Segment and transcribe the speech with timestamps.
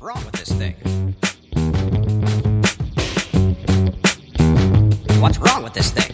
[0.00, 0.74] What's wrong with this thing?
[5.20, 6.09] What's wrong with this thing?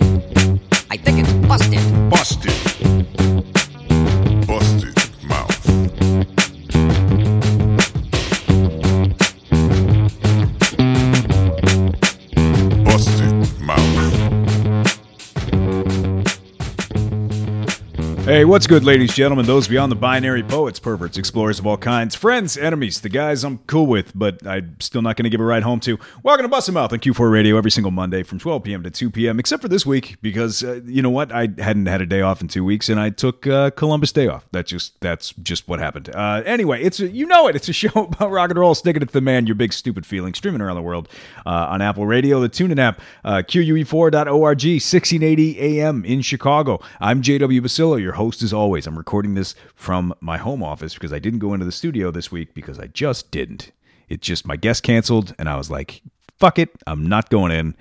[18.46, 22.14] What's good, ladies, and gentlemen, those beyond the binary, poets, perverts, explorers of all kinds,
[22.14, 25.44] friends, enemies, the guys I'm cool with, but I'm still not going to give a
[25.44, 25.98] ride home to.
[26.22, 28.82] Welcome to Bust 'em Mouth on Q4 Radio every single Monday from 12 p.m.
[28.84, 31.32] to 2 p.m., except for this week because uh, you know what?
[31.32, 34.28] I hadn't had a day off in two weeks, and I took uh, Columbus Day
[34.28, 34.46] off.
[34.52, 36.14] That just that's just what happened.
[36.14, 37.56] Uh, anyway, it's a, you know it.
[37.56, 40.06] It's a show about rock and roll, sticking it to the man, your big stupid
[40.06, 41.08] feeling, streaming around the world
[41.44, 46.80] uh, on Apple Radio, the TuneIn app, uh, QUE4.org, 1680 AM in Chicago.
[47.00, 48.86] I'm JW Basilio, your host as always.
[48.86, 52.30] I'm recording this from my home office because I didn't go into the studio this
[52.30, 53.72] week because I just didn't.
[54.08, 56.02] It just my guest canceled, and I was like,
[56.38, 57.76] "Fuck it, I'm not going in."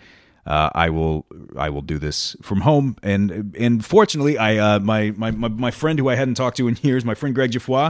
[0.45, 1.25] Uh, I will
[1.57, 5.97] I will do this from home and and fortunately I uh, my, my my friend
[5.97, 7.89] who I hadn't talked to in years my friend Greg Geoffroy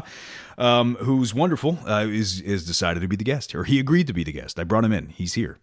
[0.57, 4.13] um, who's wonderful uh, is is decided to be the guest or he agreed to
[4.13, 5.59] be the guest I brought him in he's here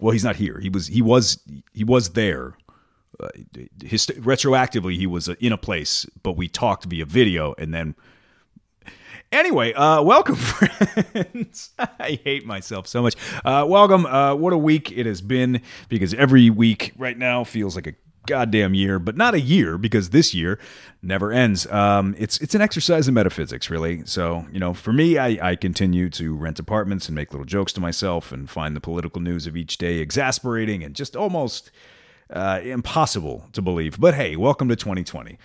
[0.00, 1.42] well he's not here he was he was
[1.72, 2.56] he was there
[3.20, 3.28] uh,
[3.82, 7.94] his, retroactively he was uh, in a place but we talked via video and then
[9.30, 11.72] Anyway, uh, welcome, friends.
[11.78, 13.14] I hate myself so much.
[13.44, 14.06] Uh, welcome.
[14.06, 17.92] Uh, what a week it has been because every week right now feels like a
[18.26, 20.58] goddamn year, but not a year because this year
[21.02, 21.66] never ends.
[21.66, 24.02] Um, it's it's an exercise in metaphysics, really.
[24.06, 27.72] So you know, for me, I, I continue to rent apartments and make little jokes
[27.74, 31.70] to myself and find the political news of each day exasperating and just almost
[32.30, 33.98] uh, impossible to believe.
[33.98, 35.38] But hey, welcome to 2020.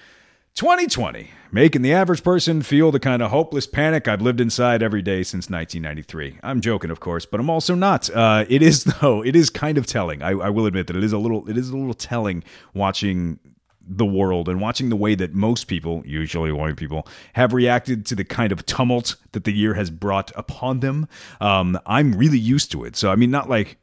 [0.55, 5.01] 2020, making the average person feel the kind of hopeless panic I've lived inside every
[5.01, 6.37] day since 1993.
[6.43, 8.07] I'm joking, of course, but I'm also not.
[8.11, 9.23] Uh, it is though.
[9.23, 10.21] It is kind of telling.
[10.21, 11.49] I, I will admit that it is a little.
[11.49, 12.43] It is a little telling
[12.75, 13.39] watching
[13.85, 18.15] the world and watching the way that most people, usually white people, have reacted to
[18.15, 21.07] the kind of tumult that the year has brought upon them.
[21.41, 22.95] Um, I'm really used to it.
[22.95, 23.77] So I mean, not like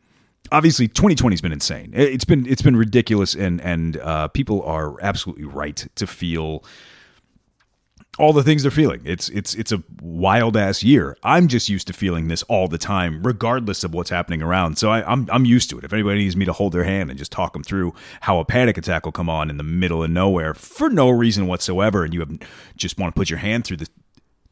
[0.53, 1.91] obviously 2020 has been insane.
[1.95, 6.65] It's been it's been ridiculous and and uh, people are absolutely right to feel
[8.19, 9.01] all the things they're feeling.
[9.05, 11.17] It's it's it's a wild ass year.
[11.23, 14.77] I'm just used to feeling this all the time regardless of what's happening around.
[14.77, 15.85] So I, I'm, I'm used to it.
[15.85, 18.45] If anybody needs me to hold their hand and just talk them through how a
[18.45, 22.13] panic attack will come on in the middle of nowhere for no reason whatsoever and
[22.13, 22.39] you have
[22.77, 23.89] just want to put your hand through the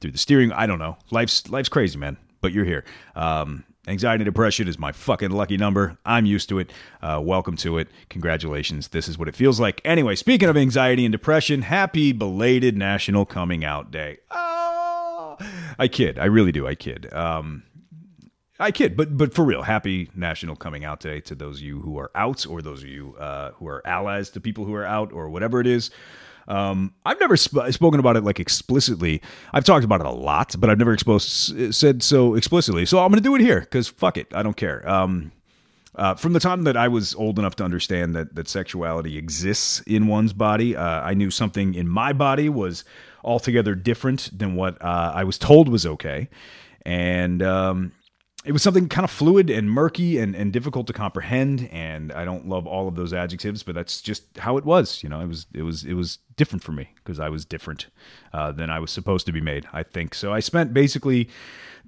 [0.00, 0.97] through the steering i don't know.
[1.10, 2.84] Life's life's crazy man but you're here.
[3.16, 5.97] Um Anxiety and depression is my fucking lucky number.
[6.04, 6.71] I'm used to it.
[7.00, 7.88] Uh, welcome to it.
[8.10, 8.88] Congratulations.
[8.88, 9.81] This is what it feels like.
[9.82, 14.19] Anyway, speaking of anxiety and depression, happy belated National Coming Out Day.
[14.31, 15.38] Oh,
[15.78, 16.19] I kid.
[16.19, 16.66] I really do.
[16.66, 17.10] I kid.
[17.15, 17.62] Um,
[18.60, 21.81] I kid, but but for real, happy National Coming Out Day to those of you
[21.81, 24.84] who are out, or those of you uh, who are allies to people who are
[24.84, 25.91] out, or whatever it is.
[26.48, 29.20] Um, I've never sp- spoken about it like explicitly.
[29.53, 32.86] I've talked about it a lot, but I've never exposed said so explicitly.
[32.86, 34.88] So I'm going to do it here because fuck it, I don't care.
[34.88, 35.31] Um,
[35.94, 39.81] uh, from the time that I was old enough to understand that that sexuality exists
[39.81, 42.84] in one's body, uh, I knew something in my body was
[43.25, 46.28] altogether different than what uh, I was told was okay,
[46.86, 47.92] and um,
[48.44, 52.25] it was something kind of fluid and murky and, and difficult to comprehend and i
[52.25, 55.21] don't love all of those adjectives but that's just how it was you know?
[55.21, 57.87] It was it was it was different for me because i was different
[58.32, 60.15] uh, than i was supposed to be made i think.
[60.15, 61.28] So i spent basically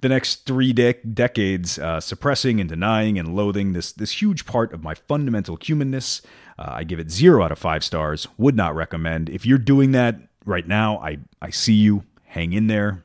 [0.01, 4.73] the next three de- decades uh, suppressing and denying and loathing this this huge part
[4.73, 6.21] of my fundamental humanness.
[6.59, 9.29] Uh, i give it zero out of five stars would not recommend.
[9.29, 12.03] If you're doing that right now i i see you.
[12.25, 13.03] Hang in there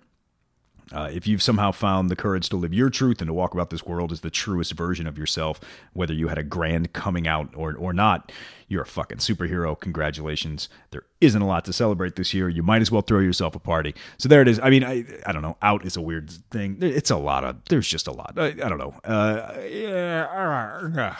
[0.92, 3.70] uh, if you've somehow found the courage to live your truth and to walk about
[3.70, 5.60] this world as the truest version of yourself,
[5.92, 8.30] whether you had a grand coming out or, or not,
[8.69, 9.78] you're a fucking superhero.
[9.78, 10.69] Congratulations.
[10.91, 12.48] There isn't a lot to celebrate this year.
[12.48, 13.94] You might as well throw yourself a party.
[14.19, 14.60] So there it is.
[14.60, 15.56] I mean, I, I don't know.
[15.60, 16.78] Out is a weird thing.
[16.80, 18.34] It's a lot of, there's just a lot.
[18.36, 18.94] I, I don't know.
[19.04, 21.16] Uh, yeah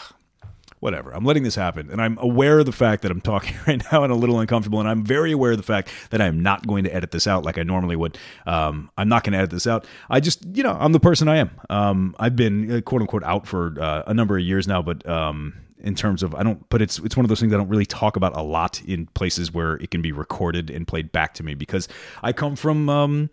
[0.87, 1.11] whatever.
[1.11, 1.91] I'm letting this happen.
[1.91, 4.79] And I'm aware of the fact that I'm talking right now and a little uncomfortable.
[4.79, 7.45] And I'm very aware of the fact that I'm not going to edit this out
[7.45, 8.17] like I normally would.
[8.47, 9.85] Um, I'm not going to edit this out.
[10.09, 11.51] I just, you know, I'm the person I am.
[11.69, 15.07] Um, I've been uh, quote unquote out for uh, a number of years now, but.
[15.07, 17.69] Um, in terms of I don't but it's it's one of those things I don't
[17.69, 21.35] really talk about a lot in places where it can be recorded and played back
[21.35, 21.87] to me because
[22.23, 23.31] I come from um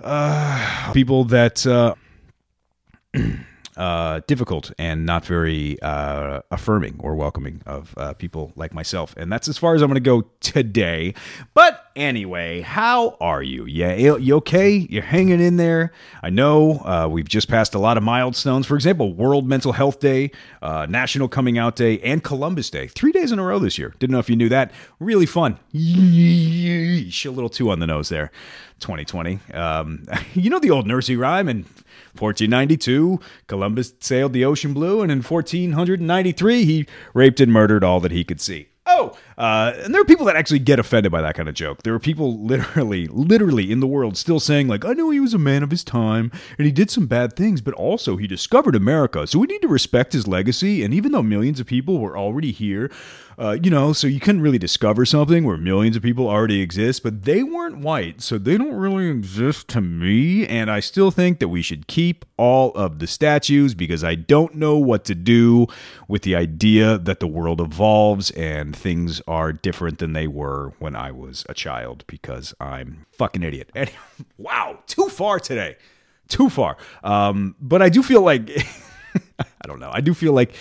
[0.00, 1.94] uh people that uh
[3.76, 9.16] uh, difficult and not very uh, affirming or welcoming of uh, people like myself.
[9.16, 11.14] And that's as far as I'm going to go today.
[11.54, 13.64] But anyway, how are you?
[13.64, 14.86] Yeah, you okay?
[14.90, 15.92] You're hanging in there.
[16.22, 18.66] I know uh, we've just passed a lot of milestones.
[18.66, 20.30] For example, World Mental Health Day,
[20.60, 22.88] uh, National Coming Out Day, and Columbus Day.
[22.88, 23.94] Three days in a row this year.
[23.98, 24.72] Didn't know if you knew that.
[25.00, 25.58] Really fun.
[25.74, 28.30] Yeesh, a little too on the nose there.
[28.80, 29.38] 2020.
[29.54, 30.04] Um,
[30.34, 31.64] you know the old nursery rhyme and
[32.18, 38.12] 1492, Columbus sailed the ocean blue, and in 1493, he raped and murdered all that
[38.12, 38.68] he could see.
[38.84, 41.82] Oh, uh, and there are people that actually get offended by that kind of joke.
[41.82, 45.34] There are people literally, literally in the world still saying, like, I know he was
[45.34, 48.74] a man of his time and he did some bad things, but also he discovered
[48.74, 49.26] America.
[49.26, 50.82] So we need to respect his legacy.
[50.82, 52.90] And even though millions of people were already here,
[53.42, 57.02] uh, you know, so you couldn't really discover something where millions of people already exist,
[57.02, 60.46] but they weren't white, so they don't really exist to me.
[60.46, 64.54] And I still think that we should keep all of the statues because I don't
[64.54, 65.66] know what to do
[66.06, 70.94] with the idea that the world evolves and things are different than they were when
[70.94, 73.70] I was a child because I'm fucking idiot.
[73.82, 73.90] And,
[74.38, 75.76] wow, too far today.
[76.28, 76.76] Too far.
[77.02, 78.50] Um, but I do feel like
[79.40, 79.90] I don't know.
[79.92, 80.54] I do feel like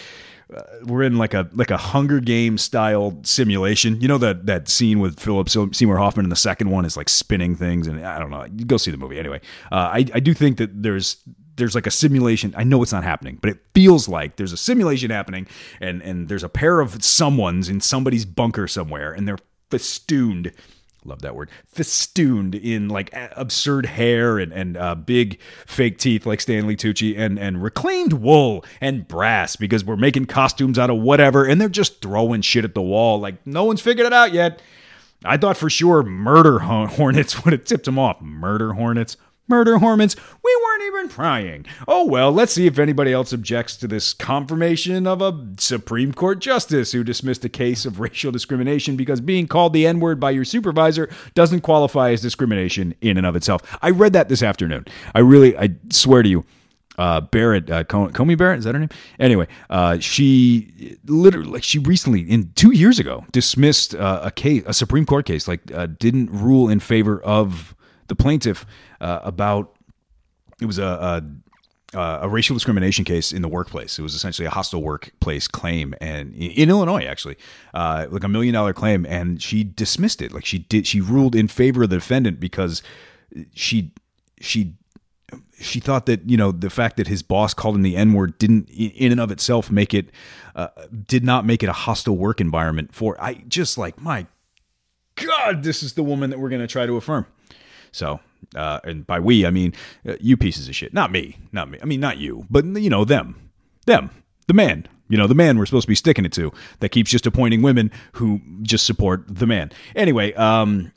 [0.56, 4.00] uh, we're in like a like a Hunger Game style simulation.
[4.02, 7.10] You know that that scene with Philip Seymour Hoffman in the second one is like
[7.10, 8.46] spinning things, and I don't know.
[8.46, 9.42] You go see the movie anyway.
[9.72, 11.18] Uh, I I do think that there's
[11.56, 12.54] there's like a simulation.
[12.58, 15.48] I know it's not happening, but it feels like there's a simulation happening,
[15.80, 19.40] and and there's a pair of someone's in somebody's bunker somewhere, and they're
[19.70, 20.52] festooned
[21.04, 26.40] love that word festooned in like absurd hair and and uh, big fake teeth like
[26.42, 31.46] Stanley Tucci and and reclaimed wool and brass because we're making costumes out of whatever
[31.46, 34.62] and they're just throwing shit at the wall like no one's figured it out yet.
[35.24, 38.22] I thought for sure murder hornets would have tipped them off.
[38.22, 40.16] Murder hornets, murder hormones.
[40.44, 41.66] We weren't even prying.
[41.88, 46.40] Oh well, let's see if anybody else objects to this confirmation of a Supreme Court
[46.40, 50.32] justice who dismissed a case of racial discrimination because being called the N word by
[50.32, 53.78] your supervisor doesn't qualify as discrimination in and of itself.
[53.82, 54.86] I read that this afternoon.
[55.14, 56.46] I really, I swear to you.
[56.98, 58.90] Uh, Barrett, uh, Coney Barrett, is that her name?
[59.18, 64.62] Anyway, uh, she literally, like, she recently, in two years ago, dismissed uh, a case,
[64.68, 67.74] a Supreme Court case, like, uh, didn't rule in favor of
[68.12, 68.66] the plaintiff
[69.00, 69.74] uh, about
[70.60, 71.24] it was a,
[71.94, 73.98] a, a racial discrimination case in the workplace.
[73.98, 77.38] It was essentially a hostile workplace claim, and in Illinois, actually,
[77.74, 80.34] uh, like a million dollar claim, and she dismissed it.
[80.34, 82.84] Like she did, she ruled in favor of the defendant because
[83.54, 83.94] she
[84.42, 84.74] she
[85.58, 88.38] she thought that you know the fact that his boss called him the N word
[88.38, 90.10] didn't in and of itself make it
[90.54, 90.68] uh,
[91.08, 94.28] did not make it a hostile work environment for I just like my
[95.16, 97.26] God this is the woman that we're going to try to affirm
[97.92, 98.20] so,
[98.56, 99.74] uh, and by we, I mean
[100.08, 100.94] uh, you pieces of shit.
[100.94, 101.38] Not me.
[101.52, 101.80] Not me.
[101.82, 103.52] I mean, not you, but, you know, them.
[103.86, 104.10] Them.
[104.48, 104.88] The man.
[105.10, 107.62] You know, the man we're supposed to be sticking it to that keeps just appointing
[107.62, 109.72] women who just support the man.
[109.94, 110.94] Anyway, um,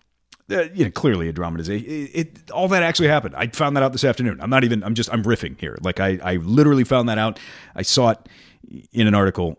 [0.51, 1.91] uh, you know, clearly a dramatization.
[1.91, 3.35] It, it, all that actually happened.
[3.35, 4.41] I found that out this afternoon.
[4.41, 4.85] I'm not even.
[4.85, 5.13] I'm just.
[5.13, 5.77] I'm riffing here.
[5.83, 7.41] Like I, I literally found that out.
[7.75, 8.19] I saw it
[8.93, 9.59] in an article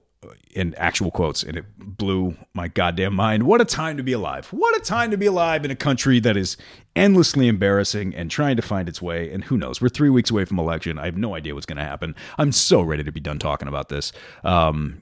[0.51, 3.44] in actual quotes, and it blew my goddamn mind.
[3.44, 4.48] What a time to be alive!
[4.48, 6.57] What a time to be alive in a country that is
[6.95, 9.31] endlessly embarrassing and trying to find its way.
[9.31, 9.81] And who knows?
[9.81, 10.98] We're three weeks away from election.
[10.98, 12.16] I have no idea what's going to happen.
[12.38, 14.12] I'm so ready to be done talking about this.
[14.44, 15.01] Um,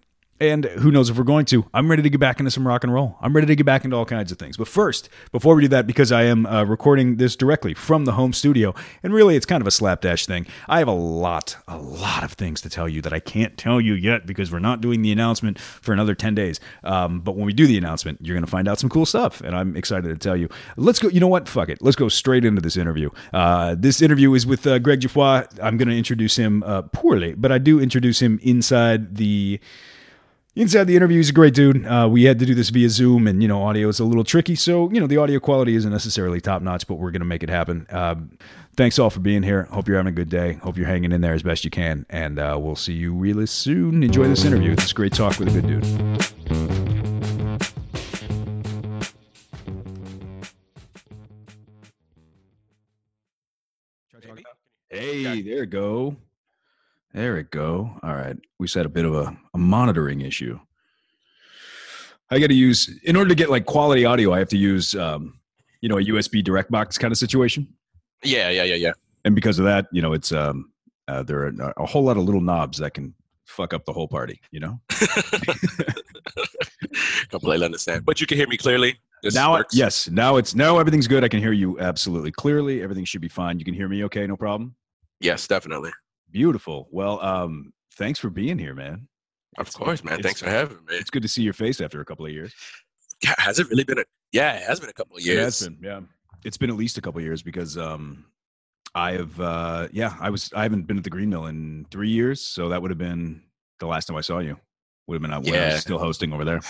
[0.49, 1.65] and who knows if we're going to.
[1.73, 3.17] I'm ready to get back into some rock and roll.
[3.21, 4.57] I'm ready to get back into all kinds of things.
[4.57, 8.13] But first, before we do that, because I am uh, recording this directly from the
[8.13, 11.77] home studio, and really it's kind of a slapdash thing, I have a lot, a
[11.77, 14.81] lot of things to tell you that I can't tell you yet because we're not
[14.81, 16.59] doing the announcement for another 10 days.
[16.83, 19.39] Um, but when we do the announcement, you're going to find out some cool stuff,
[19.39, 20.49] and I'm excited to tell you.
[20.75, 21.07] Let's go.
[21.07, 21.47] You know what?
[21.47, 21.81] Fuck it.
[21.81, 23.09] Let's go straight into this interview.
[23.31, 25.47] Uh, this interview is with uh, Greg Giffroy.
[25.61, 29.59] I'm going to introduce him uh, poorly, but I do introduce him inside the
[30.55, 31.83] Inside the interview, he's a great dude.
[31.83, 34.23] Uh, we had to do this via Zoom, and you know, audio is a little
[34.23, 37.25] tricky, so you know, the audio quality isn't necessarily top notch, but we're going to
[37.25, 37.87] make it happen.
[37.89, 38.13] Uh,
[38.77, 39.63] thanks all for being here.
[39.63, 40.53] Hope you're having a good day.
[40.53, 43.47] Hope you're hanging in there as best you can, and uh, we'll see you really
[43.47, 44.03] soon.
[44.03, 44.73] Enjoy this interview.
[44.73, 45.83] It's a great talk with a good dude.
[54.91, 56.15] Hey, there we go.
[57.13, 57.91] There we go.
[58.01, 58.35] All right.
[58.57, 60.59] We had a bit of a, a monitoring issue.
[62.31, 64.95] I got to use, in order to get like quality audio, I have to use,
[64.95, 65.39] um,
[65.81, 67.67] you know, a USB direct box kind of situation.
[68.23, 68.93] Yeah, yeah, yeah, yeah.
[69.25, 70.71] And because of that, you know, it's, um,
[71.07, 73.13] uh, there are a whole lot of little knobs that can
[73.45, 74.79] fuck up the whole party, you know?
[77.29, 78.05] Completely understand.
[78.05, 78.97] But you can hear me clearly.
[79.21, 79.75] This now, works.
[79.75, 81.23] yes, now it's, now everything's good.
[81.23, 82.81] I can hear you absolutely clearly.
[82.81, 83.59] Everything should be fine.
[83.59, 84.25] You can hear me okay?
[84.25, 84.75] No problem?
[85.19, 85.91] Yes, definitely.
[86.33, 86.89] Beautiful.
[86.91, 89.07] Well, um, thanks for being here, man.
[89.57, 90.21] Of it's, course, man.
[90.21, 90.95] Thanks for having me.
[90.95, 92.53] It's good to see your face after a couple of years.
[93.23, 95.61] Yeah, has it really been a Yeah, it has been a couple of years.
[95.61, 96.01] it's been yeah.
[96.43, 98.25] It's been at least a couple of years because um
[98.95, 102.09] I have uh yeah, I was I haven't been at the Green Mill in three
[102.09, 103.43] years, so that would have been
[103.79, 104.57] the last time I saw you.
[105.07, 105.73] Would have been uh, when I Yeah.
[105.73, 106.61] was still hosting over there.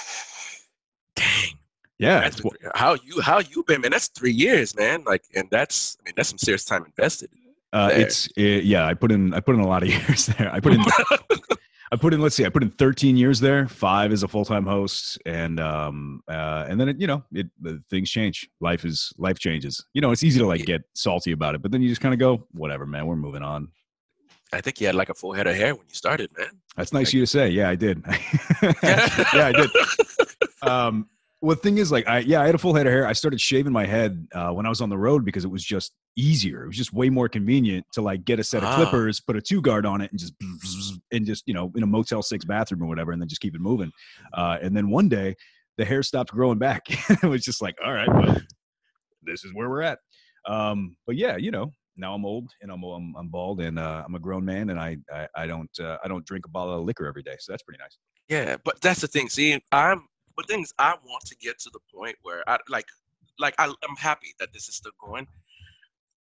[1.16, 1.54] Dang,
[2.00, 3.92] Yeah, been- how you how you been, man?
[3.92, 5.04] That's three years, man.
[5.06, 7.30] Like, and that's I mean, that's some serious time invested.
[7.74, 8.86] Uh, it's it, yeah.
[8.86, 10.50] I put in I put in a lot of years there.
[10.54, 10.82] I put in
[11.92, 14.46] I put in let's see, I put in 13 years there, five as a full
[14.46, 17.48] time host, and um uh and then it, you know it
[17.90, 18.50] things change.
[18.62, 19.86] Life is life changes.
[19.94, 22.14] You know, it's easy to like get salty about it, but then you just kind
[22.14, 23.06] of go, whatever, man.
[23.06, 23.70] We're moving on.
[24.54, 26.50] I think you had like a full head of hair when you started, man.
[26.78, 27.50] That's nice of you to say.
[27.50, 28.04] Yeah, I did.
[28.62, 29.70] yeah, I did.
[30.62, 31.10] Um,
[31.44, 33.06] well, the thing is, like, I yeah, I had a full head of hair.
[33.06, 35.62] I started shaving my head uh, when I was on the road because it was
[35.62, 36.64] just easier.
[36.64, 38.76] It was just way more convenient to like get a set of Ah.
[38.78, 40.34] clippers, put a two guard on it, and just
[41.12, 43.56] and just you know in a Motel Six bathroom or whatever, and then just keep
[43.56, 43.92] it moving.
[44.34, 45.36] Uh, and then one day,
[45.78, 46.84] the hair stopped growing back.
[47.10, 48.40] it was just like, all right, well,
[49.24, 50.00] this is where we're at.
[50.48, 54.04] Um, but yeah, you know, now I'm old and I'm I'm, I'm bald and uh,
[54.06, 56.80] I'm a grown man and I I, I don't uh, I don't drink a bottle
[56.80, 57.98] of liquor every day, so that's pretty nice.
[58.30, 59.28] Yeah, but that's the thing.
[59.28, 62.86] See, I'm but things I want to get to the point where I like
[63.40, 65.28] like I, I'm happy that this is still going.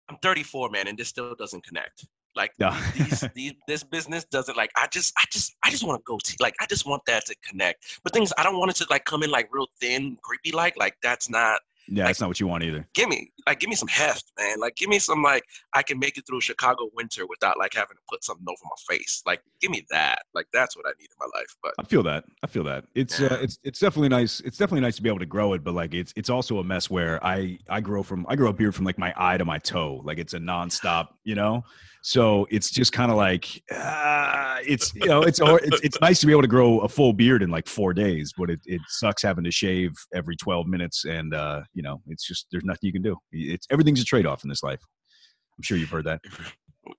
[0.09, 2.05] I'm 34, man, and this still doesn't connect.
[2.35, 2.79] Like Yeah.
[2.95, 4.71] these, these, this business doesn't like.
[4.75, 6.55] I just, I just, I just want to go to like.
[6.59, 7.99] I just want that to connect.
[8.03, 10.77] But things I don't want it to like come in like real thin, creepy like.
[10.77, 11.61] Like that's not.
[11.91, 12.87] Yeah, Like- that's not what you want either.
[12.93, 14.59] Give me like, give me some heft, man.
[14.59, 15.43] Like, give me some like.
[15.73, 18.95] I can make it through Chicago winter without like having to put something over my
[18.95, 19.23] face.
[19.25, 20.19] Like, give me that.
[20.33, 21.55] Like that's what I need in my life.
[21.63, 22.25] But I feel that.
[22.43, 22.85] I feel that.
[22.95, 24.39] It's uh, it's it's definitely nice.
[24.41, 26.63] It's definitely nice to be able to grow it, but like it's it's also a
[26.63, 29.45] mess where I I grow from I grow a beard from like my eye to
[29.45, 30.01] my toe.
[30.03, 31.63] Like it's a nonstop, you know.
[32.01, 36.25] So it's just kind of like uh, it's you know it's, it's it's nice to
[36.25, 39.21] be able to grow a full beard in like four days, but it, it sucks
[39.21, 42.93] having to shave every twelve minutes, and uh, you know it's just there's nothing you
[42.93, 43.17] can do.
[43.31, 44.79] It's everything's a trade off in this life.
[45.57, 46.21] I'm sure you've heard that.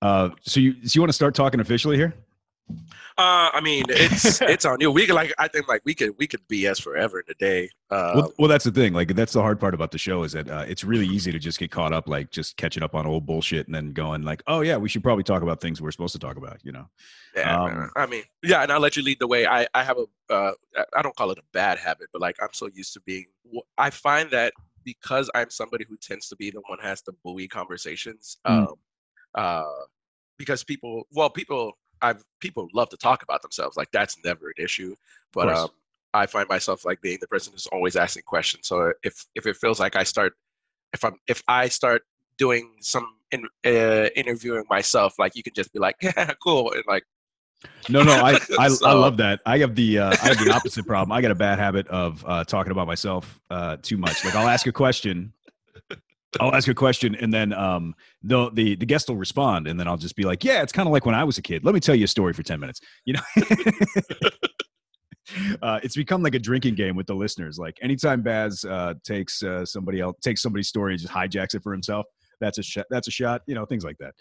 [0.03, 2.15] Uh, so you so you want to start talking officially here?
[3.19, 4.91] Uh, I mean, it's it's on you.
[4.91, 7.69] We could like, I think like we could we could BS forever in a day.
[7.91, 8.93] Uh, well, well, that's the thing.
[8.93, 11.39] Like, that's the hard part about the show is that uh, it's really easy to
[11.39, 14.43] just get caught up, like just catching up on old bullshit, and then going like,
[14.47, 16.89] "Oh yeah, we should probably talk about things we're supposed to talk about." You know?
[17.37, 17.91] yeah, um.
[17.97, 19.47] I mean, yeah, and I'll let you lead the way.
[19.47, 22.37] I I have a uh, I- I don't call it a bad habit, but like
[22.41, 23.27] I'm so used to being.
[23.77, 24.53] I find that
[24.85, 28.39] because I'm somebody who tends to be the one who has the buoy conversations.
[28.47, 28.69] Mm.
[28.69, 28.75] Um,
[29.35, 29.63] uh,
[30.39, 33.77] because people, well, people, I've people love to talk about themselves.
[33.77, 34.95] Like that's never an issue.
[35.33, 35.69] But um,
[36.15, 38.67] I find myself like being the person who's always asking questions.
[38.67, 40.35] So if if it feels like I start,
[40.93, 42.03] if I'm if I start
[42.39, 46.83] doing some in, uh, interviewing myself, like you can just be like, yeah, cool, and
[46.87, 47.05] like
[47.89, 49.41] No, no, I I, I love that.
[49.47, 51.13] I have the uh, I have the opposite problem.
[51.13, 54.25] I got a bad habit of uh, talking about myself uh, too much.
[54.25, 55.33] Like I'll ask a question.
[56.39, 59.89] I'll ask a question and then um, the, the the guest will respond and then
[59.89, 61.65] I'll just be like, yeah, it's kind of like when I was a kid.
[61.65, 62.81] Let me tell you a story for ten minutes.
[63.05, 63.21] You know,
[65.63, 67.59] uh, it's become like a drinking game with the listeners.
[67.59, 71.63] Like anytime Baz uh, takes uh, somebody else takes somebody's story and just hijacks it
[71.63, 72.07] for himself,
[72.41, 73.43] that's a sh- that's a shot.
[73.47, 74.15] You know, things like that.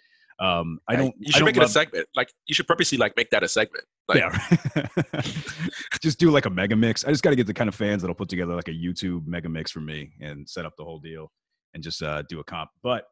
[0.43, 1.13] Um, I don't.
[1.19, 2.07] You should don't make it love- a segment.
[2.15, 3.83] Like you should purposely like make that a segment.
[4.07, 4.87] Like, yeah.
[6.01, 7.05] just do like a mega mix.
[7.05, 9.27] I just got to get the kind of fans that'll put together like a YouTube
[9.27, 11.31] mega mix for me and set up the whole deal
[11.73, 12.69] and just uh, do a comp.
[12.83, 13.05] But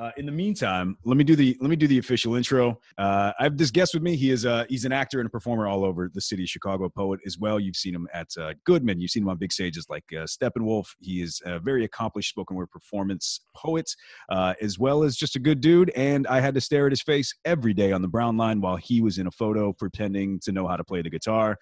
[0.00, 2.80] uh, in the meantime, let me do the let me do the official intro.
[2.96, 4.16] Uh, I have this guest with me.
[4.16, 6.88] He is uh, he's an actor and a performer all over the city of Chicago.
[6.88, 7.60] Poet as well.
[7.60, 8.98] You've seen him at uh, Goodman.
[8.98, 10.86] You've seen him on big stages like uh, Steppenwolf.
[11.00, 13.94] He is a very accomplished spoken word performance poet,
[14.30, 15.90] uh, as well as just a good dude.
[15.90, 18.76] And I had to stare at his face every day on the brown line while
[18.76, 21.58] he was in a photo pretending to know how to play the guitar.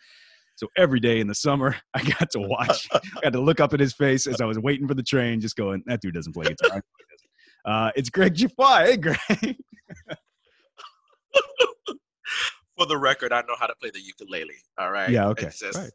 [0.58, 2.88] So every day in the summer, I got to watch.
[2.92, 5.40] I got to look up at his face as I was waiting for the train,
[5.40, 7.30] just going, "That dude doesn't play guitar." I know he doesn't."
[7.64, 8.84] Uh, it's Greg Jaffa.
[8.84, 9.18] Hey, Greg.
[12.76, 14.56] for the record, I know how to play the ukulele.
[14.76, 15.08] All right.
[15.10, 15.92] Yeah, okay, just, right.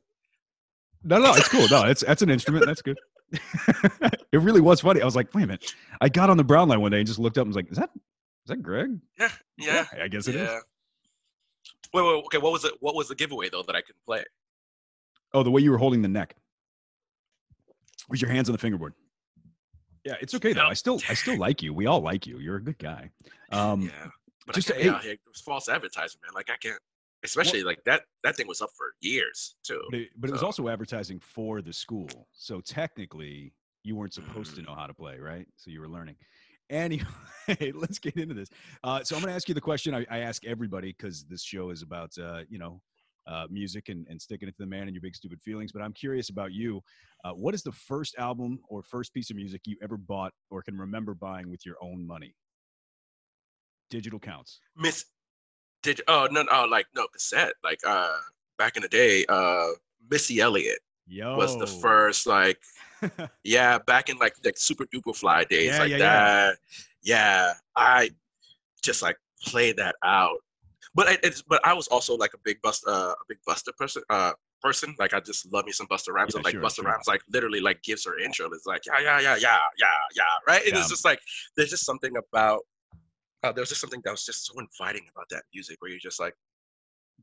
[1.03, 1.67] No, no, it's cool.
[1.69, 2.65] No, it's that's an instrument.
[2.65, 2.97] That's good.
[3.33, 5.01] it really was funny.
[5.01, 5.75] I was like, wait a minute.
[5.99, 7.69] I got on the brown line one day and just looked up and was like,
[7.69, 8.97] is that is that Greg?
[9.19, 9.31] Yeah.
[9.57, 9.85] Yeah.
[10.01, 10.47] I guess it is.
[10.49, 10.59] yeah.
[11.93, 12.37] Wait, wait, okay.
[12.37, 12.73] What was it?
[12.79, 14.23] What was the giveaway though that I couldn't play?
[15.33, 16.35] Oh, the way you were holding the neck.
[18.09, 18.93] was your hands on the fingerboard.
[20.05, 20.67] Yeah, it's okay though.
[20.67, 21.73] I still I still like you.
[21.73, 22.37] We all like you.
[22.39, 23.09] You're a good guy.
[23.51, 24.07] Um yeah.
[24.45, 25.13] But just I can't to- here.
[25.13, 26.33] It was false advertising, man.
[26.35, 26.79] Like I can't.
[27.23, 28.01] Especially like that.
[28.25, 29.81] That thing was up for years too.
[29.91, 32.09] but it, but it was also advertising for the school.
[32.33, 33.53] So technically
[33.85, 34.67] you weren't supposed to Mm.
[34.67, 35.47] know how to play, right?
[35.55, 36.15] So you were learning.
[36.69, 37.05] Anyway,
[37.73, 38.49] let's get into this.
[38.83, 41.43] Uh, so I'm going to ask you the question I, I ask everybody because this
[41.43, 42.81] show is about, uh, you know,
[43.27, 45.71] uh, music and, and sticking it to the man and your big stupid feelings.
[45.71, 46.81] But I'm curious about you.
[47.23, 50.61] Uh, what is the first album or first piece of music you ever bought or
[50.61, 52.35] can remember buying with your own money?
[53.89, 54.59] Digital counts.
[54.75, 55.05] Miss
[55.83, 58.15] did oh no no like no cassette like uh
[58.57, 59.67] back in the day uh
[60.09, 61.35] Missy Elliott Yo.
[61.35, 62.57] was the first like
[63.43, 66.03] yeah back in like like super duper fly days Yeah, like yeah, yeah.
[66.03, 66.57] that
[67.03, 67.53] yeah.
[67.75, 68.09] I
[68.81, 70.37] just like played that out
[70.95, 73.75] but it, it's but I was also like a big bust uh, a big Busta
[73.77, 74.95] person uh person.
[74.99, 76.35] Like I just love me some Busta Rhymes.
[76.35, 76.85] Yeah, and like sure, Busta sure.
[76.85, 78.47] Rhymes like literally like gives her intro.
[78.53, 80.61] It's like yeah yeah yeah yeah yeah yeah right?
[80.65, 80.79] And Yeah.
[80.79, 81.19] it's just like
[81.55, 82.61] there's just something about
[83.43, 85.99] uh, there was just something that was just so inviting about that music where you're
[85.99, 86.35] just like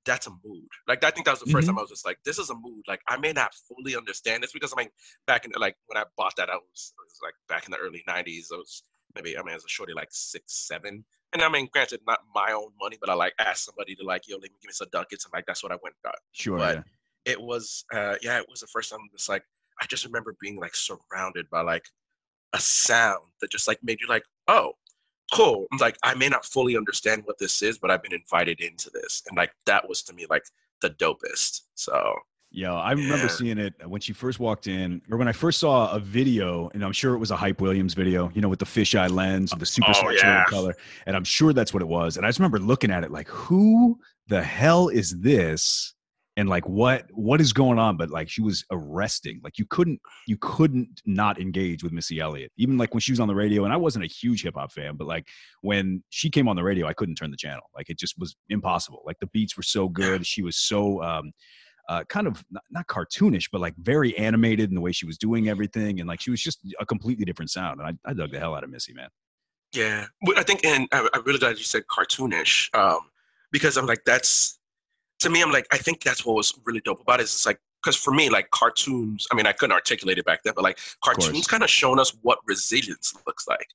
[0.04, 0.68] that's a mood.
[0.88, 1.68] Like i think that was the 1st Mm-hmm.
[1.68, 2.82] time i was just like this is a mood.
[2.88, 4.90] Like i may not fully understand this because i mean
[5.26, 7.78] back in like when i bought that i was, it was like back in the
[7.78, 8.82] early 90s i was
[9.14, 12.52] maybe i mean as a shorty like six seven and i mean granted not my
[12.52, 14.88] own money but i like asked somebody to like yo let me give me some
[14.93, 16.59] ducats and like that's what i went and got Sure.
[16.59, 16.83] but- yeah.
[17.33, 19.43] it was uh yeah it was the first time it's like
[19.81, 21.85] i just remember being like surrounded by like
[22.52, 24.73] a sound that just like made you like oh
[25.33, 28.61] cool I'm like i may not fully understand what this is but i've been invited
[28.61, 30.43] into this and like that was to me like
[30.83, 32.14] the dopest so
[32.52, 33.28] Yo, I remember Yeah.
[33.28, 36.85] seeing it when she first walked in, or when I first saw a video, and
[36.85, 39.61] I'm sure it was a Hype Williams video, you know, with the fisheye lens and
[39.61, 40.47] the super Oh, saturated yeah.
[40.47, 40.75] color.
[41.07, 42.16] And I'm sure that's what it was.
[42.16, 45.95] And I just remember looking at it like, who the hell is this?
[46.37, 47.97] And like what what is going on?
[47.97, 49.40] But like she was arresting.
[49.45, 52.50] Like you couldn't you couldn't not engage with Missy Elliott.
[52.57, 54.73] Even like when she was on the radio, and I wasn't a huge hip hop
[54.73, 55.28] fan, but like
[55.61, 57.64] when she came on the radio, I couldn't turn the channel.
[57.76, 59.02] Like it just was impossible.
[59.04, 60.25] Like the beats were so good.
[60.26, 61.33] She was so um
[61.90, 65.18] uh, kind of not, not cartoonish, but like very animated in the way she was
[65.18, 67.80] doing everything, and like she was just a completely different sound.
[67.80, 69.09] And I, I dug the hell out of Missy, man.
[69.75, 73.00] yeah but i think and I, i'm really glad you said cartoonish um
[73.52, 74.59] because i'm like that's
[75.20, 77.47] to me i'm like i think that's what was really dope about it is it's
[77.47, 80.64] like because for me like cartoons i mean i couldn't articulate it back then but
[80.64, 83.68] like cartoons kind of shown us what resilience looks like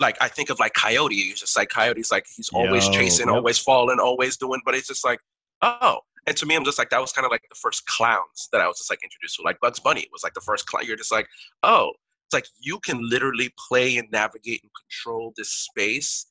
[0.00, 3.26] like i think of like coyote it's just like coyote's like he's always Yo, chasing
[3.26, 3.36] yep.
[3.36, 5.20] always falling always doing but it's just like
[5.62, 8.48] oh and to me i'm just like that was kind of like the first clowns
[8.52, 9.42] that i was just like introduced to.
[9.42, 10.84] Like bugs bunny was like the first clown.
[10.86, 11.28] You're just like
[11.62, 11.92] oh
[12.26, 16.26] it's like you can literally play and navigate and control this space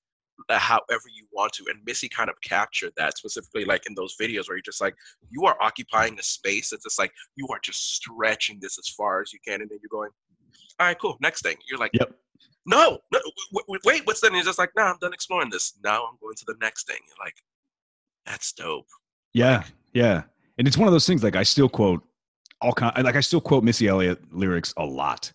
[0.50, 1.66] uh, however you want to.
[1.70, 4.96] And missy kind of captured that specifically like in those videos where you're just like
[5.30, 9.22] you are occupying a space it's just like you are just stretching this as far
[9.22, 10.12] as you can and then you're going
[10.80, 11.56] all right cool next thing.
[11.70, 12.14] You're like Yep.
[12.66, 15.74] no, no w- w- wait what's then you're just like no i'm done exploring this.
[15.84, 17.00] Now i'm going to the next thing.
[17.08, 17.36] You're like
[18.26, 18.88] that's dope.
[19.34, 19.64] Yeah,
[19.96, 20.24] yeah.
[20.60, 21.24] And it's one of those things.
[21.24, 22.04] Like I still quote
[22.62, 23.04] all kind.
[23.04, 25.32] Like I still quote Missy Elliott lyrics a lot,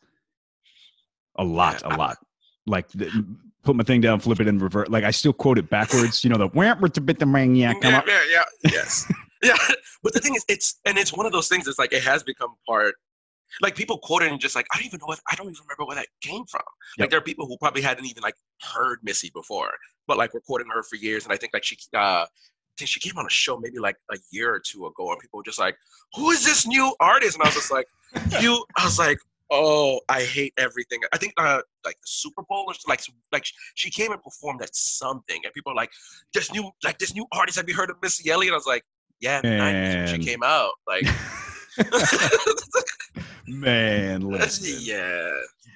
[1.37, 2.19] a lot, a lot.
[2.67, 3.27] Like the,
[3.63, 4.91] put my thing down, flip it, and revert.
[4.91, 6.23] Like I still quote it backwards.
[6.23, 8.07] You know the where with the bit the ring, yeah, come yeah, up.
[8.07, 9.11] yeah, yeah, yes,
[9.43, 9.57] yeah.
[10.03, 11.67] But the thing is, it's and it's one of those things.
[11.67, 12.95] It's like it has become part.
[13.61, 15.57] Like people quote it and just like I don't even know what I don't even
[15.63, 16.63] remember where that came from.
[16.97, 17.05] Yep.
[17.05, 19.73] Like there are people who probably hadn't even like heard Missy before,
[20.07, 21.25] but like were quoting her for years.
[21.25, 22.27] And I think like she, uh,
[22.79, 25.39] think she came on a show maybe like a year or two ago, and people
[25.39, 25.77] were just like,
[26.15, 27.87] "Who is this new artist?" And I was just like,
[28.41, 29.19] "You," I was like.
[29.53, 31.01] Oh, I hate everything.
[31.13, 33.01] I think uh like the Super Bowl or like
[33.33, 35.91] like she came and performed at something, and people are like,
[36.33, 37.59] "This new like this new artist.
[37.59, 38.85] Have you heard of Missy Elliott?" I was like,
[39.19, 41.05] "Yeah, in the 90s when she came out." Like,
[43.47, 44.79] Man, listen.
[44.81, 45.31] yeah,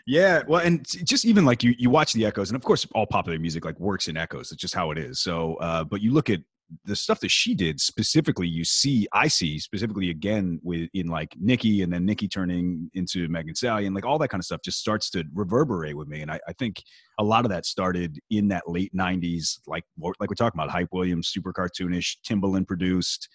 [0.06, 3.06] Yeah, well, and just even like you, you watch the echoes, and of course, all
[3.06, 4.52] popular music like works in echoes.
[4.52, 5.20] It's just how it is.
[5.20, 6.40] So, uh, but you look at
[6.84, 8.48] the stuff that she did specifically.
[8.48, 13.28] You see, I see specifically again with in like Nicki, and then Nicki turning into
[13.28, 16.22] Megan Sally and like all that kind of stuff just starts to reverberate with me.
[16.22, 16.82] And I, I think
[17.18, 20.88] a lot of that started in that late '90s, like like we're talking about, Hype
[20.92, 23.28] Williams, super cartoonish, Timbaland produced,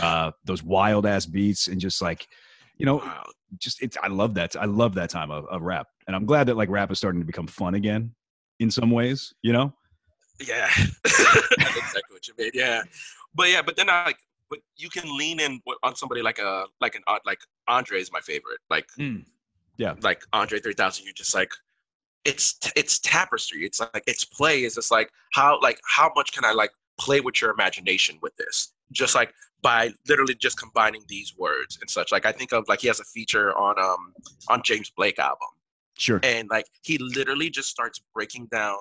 [0.00, 2.26] uh, those wild ass beats, and just like
[2.78, 3.02] you know,
[3.58, 6.46] just it's I love that I love that time of, of rap, and I'm glad
[6.46, 8.14] that like rap is starting to become fun again
[8.60, 9.34] in some ways.
[9.42, 9.74] You know,
[10.46, 10.68] yeah,
[11.04, 11.20] that's
[11.76, 12.50] exactly what you mean.
[12.54, 12.82] Yeah,
[13.34, 14.18] but yeah, but then I like,
[14.50, 18.12] but you can lean in on somebody like a like an uh, like Andre is
[18.12, 18.60] my favorite.
[18.70, 19.24] Like, Mm.
[19.76, 19.94] Yeah.
[20.02, 21.04] like Andre three thousand.
[21.04, 21.52] You're just like,
[22.24, 23.64] it's it's tapestry.
[23.64, 24.64] It's like it's play.
[24.64, 28.36] Is just like how like how much can I like play with your imagination with
[28.36, 28.72] this?
[28.92, 32.10] Just like by literally just combining these words and such.
[32.12, 34.12] Like I think of like he has a feature on um
[34.48, 35.48] on James Blake album.
[35.96, 38.78] sure, and like he literally just starts breaking down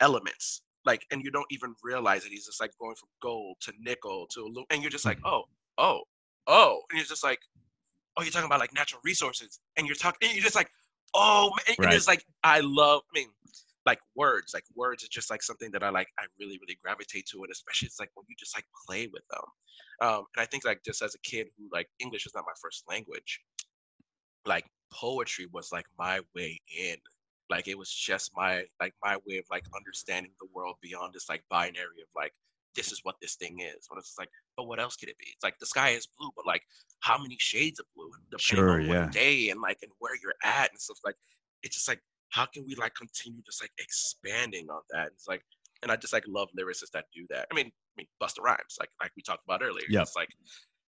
[0.00, 3.72] elements like and you don't even realize it he's just like going from gold to
[3.80, 5.42] nickel to alu- and you're just like oh
[5.78, 6.00] oh
[6.46, 7.38] oh and you're just like
[8.16, 10.70] oh you're talking about like natural resources and you're talking and you're just like
[11.14, 11.76] oh man.
[11.82, 11.94] and Right.
[11.94, 13.28] it's like i love i mean
[13.86, 17.26] like words like words is just like something that i like i really really gravitate
[17.26, 19.42] to and especially it's like when you just like play with them
[20.08, 22.52] um and i think like just as a kid who like english is not my
[22.62, 23.40] first language
[24.46, 26.96] like poetry was like my way in
[27.50, 31.28] like it was just my like my way of like understanding the world beyond this
[31.28, 32.32] like binary of like
[32.76, 33.86] this is what this thing is.
[33.88, 35.26] When it's like but what else could it be?
[35.34, 36.62] It's like the sky is blue but like
[37.00, 38.10] how many shades of blue?
[38.30, 39.08] Depending Sure, on yeah.
[39.10, 41.16] day and like and where you're at and stuff like
[41.62, 45.08] it's just like how can we like continue just like expanding on that?
[45.08, 45.42] It's like
[45.82, 47.46] and i just like love lyricists that do that.
[47.50, 49.86] I mean i mean busta rhymes like like we talked about earlier.
[49.88, 50.02] Yep.
[50.02, 50.28] it's like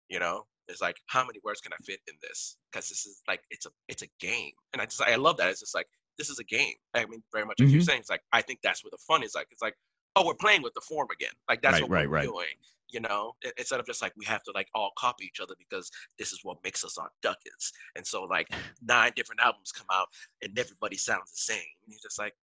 [0.08, 2.56] you know it's like how many words can i fit in this?
[2.70, 4.52] Because this is like it's a it's a game.
[4.72, 5.48] And i just i love that.
[5.48, 5.86] It's just like
[6.20, 7.86] this is a game i mean very much as you're Mhm.
[7.86, 9.74] saying it's like i think that's where the fun is like it's like
[10.16, 12.24] oh we're playing with the form again like that's Right, what right, we're right.
[12.32, 12.54] doing
[12.94, 13.22] you know
[13.56, 16.40] instead of just like we have to like all copy each other because this is
[16.42, 18.48] what makes us our duckets and so like
[18.94, 20.08] nine different albums come out
[20.42, 22.34] and everybody sounds the same and you're just like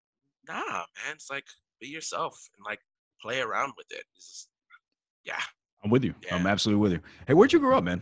[0.48, 0.64] nah
[0.98, 1.46] man it's like
[1.80, 2.80] be yourself and like
[3.22, 4.50] play around with it it's just,
[5.24, 5.44] yeah
[5.84, 6.16] I'm with you.
[6.32, 7.02] I'm absolutely with you.
[7.28, 8.02] Hey, where'd you grow up, man?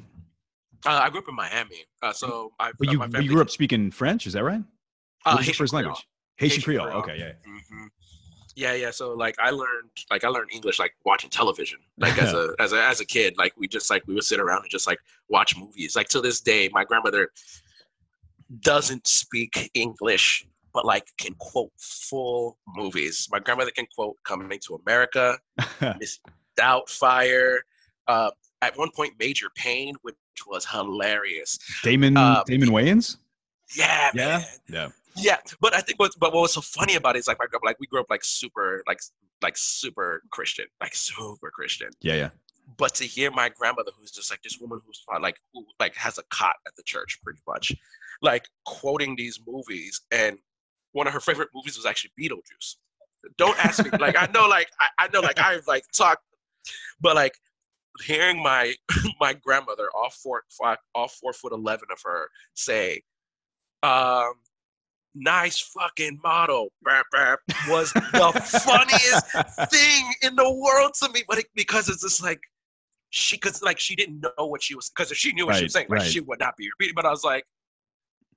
[0.85, 3.31] uh, i grew up in miami uh, so I, But uh, you, my family- you
[3.31, 4.61] grew up speaking French, is that right?
[5.25, 5.83] Uh, what was your Haitian first Creole.
[5.85, 6.07] language?
[6.37, 6.85] Haitian, Haitian Creole.
[6.85, 6.99] Creole.
[7.03, 7.31] Okay, yeah.
[7.69, 7.87] hmm
[8.55, 8.91] Yeah, yeah.
[8.91, 11.79] So like I learned like I learned English like watching television.
[11.97, 14.39] Like as a as a as a kid, like we just like we would sit
[14.39, 15.95] around and just like watch movies.
[15.95, 17.31] Like to this day, my grandmother
[18.61, 23.27] doesn't speak English, but like can quote full movies.
[23.31, 25.37] My grandmother can quote Coming to America,
[25.99, 26.19] Miss
[26.59, 27.57] Doubtfire,
[28.07, 30.15] uh, at one point Major Payne, which
[30.47, 31.57] was hilarious.
[31.83, 33.17] Damon Uh, Damon Wayans?
[33.75, 34.25] Yeah, Yeah.
[34.37, 34.45] man.
[34.69, 34.87] Yeah.
[35.15, 37.45] Yeah, but I think what's but what was so funny about it is like my
[37.63, 38.99] like we grew up like super like
[39.41, 41.89] like super Christian, like super Christian.
[42.01, 42.29] Yeah, yeah.
[42.77, 46.17] But to hear my grandmother, who's just like this woman who's like who like has
[46.17, 47.71] a cot at the church, pretty much,
[48.21, 50.37] like quoting these movies, and
[50.91, 52.75] one of her favorite movies was actually Beetlejuice.
[53.37, 56.23] Don't ask me, like I know, like I, I know, like I've like talked,
[56.99, 57.35] but like
[58.03, 58.73] hearing my
[59.19, 63.01] my grandmother, all four, five, all four foot eleven of her, say,
[63.83, 64.33] um,
[65.15, 67.37] "Nice fucking model," brap, brap,
[67.69, 68.01] was the
[68.65, 71.23] funniest thing in the world to me.
[71.27, 72.39] But it, because it's just like
[73.09, 75.63] she, because like she didn't know what she was, because if she knew what she
[75.63, 76.11] was saying, like right.
[76.11, 76.95] she would not be repeating.
[76.95, 77.45] But I was like,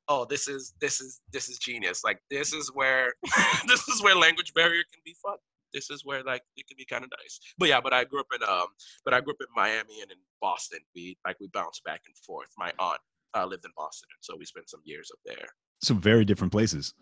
[0.09, 2.03] oh, this is this is this is genius.
[2.05, 3.13] Like this is where
[3.67, 5.37] this is where language barrier can be fun.
[5.73, 7.39] This is where like it can be kind of nice.
[7.59, 8.67] But yeah, but I grew up in um,
[9.05, 10.81] but I grew up in Miami and in Boston.
[10.95, 12.49] We like we bounced back and forth.
[12.57, 13.01] My aunt
[13.35, 15.49] uh, lived in Boston, and so we spent some years up there.
[15.81, 16.95] Some very different places.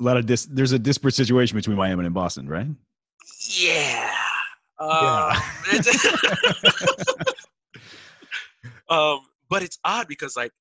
[0.00, 2.66] A lot of dis there's a disparate situation between Miami and Boston, right?
[3.50, 4.14] Yeah.
[4.80, 5.32] Yeah.
[5.34, 5.42] Um,
[5.72, 6.06] it's-
[8.88, 10.52] um, but it's odd because like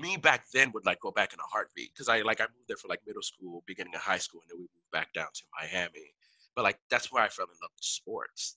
[0.00, 2.68] me back then would like go back in a heartbeat because I like I moved
[2.68, 5.26] there for like middle school, beginning of high school, and then we moved back down
[5.34, 6.14] to Miami.
[6.56, 8.56] But like that's where I fell in love with sports.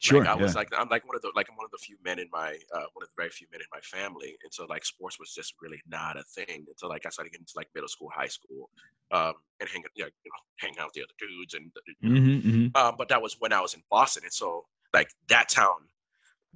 [0.00, 0.20] Sure.
[0.20, 0.42] Like, I yeah.
[0.42, 2.28] was like I'm like one of the like I'm one of the few men in
[2.32, 5.18] my uh, one of the very few men in my family, and so like sports
[5.18, 8.08] was just really not a thing until like I started getting to like middle school,
[8.14, 8.70] high school,
[9.10, 12.08] um, and hang you know, you know hang out with the other dudes and you
[12.10, 12.76] know, Mhm, mhm.
[12.76, 15.88] um, but that was when I was in Boston, and so like that town,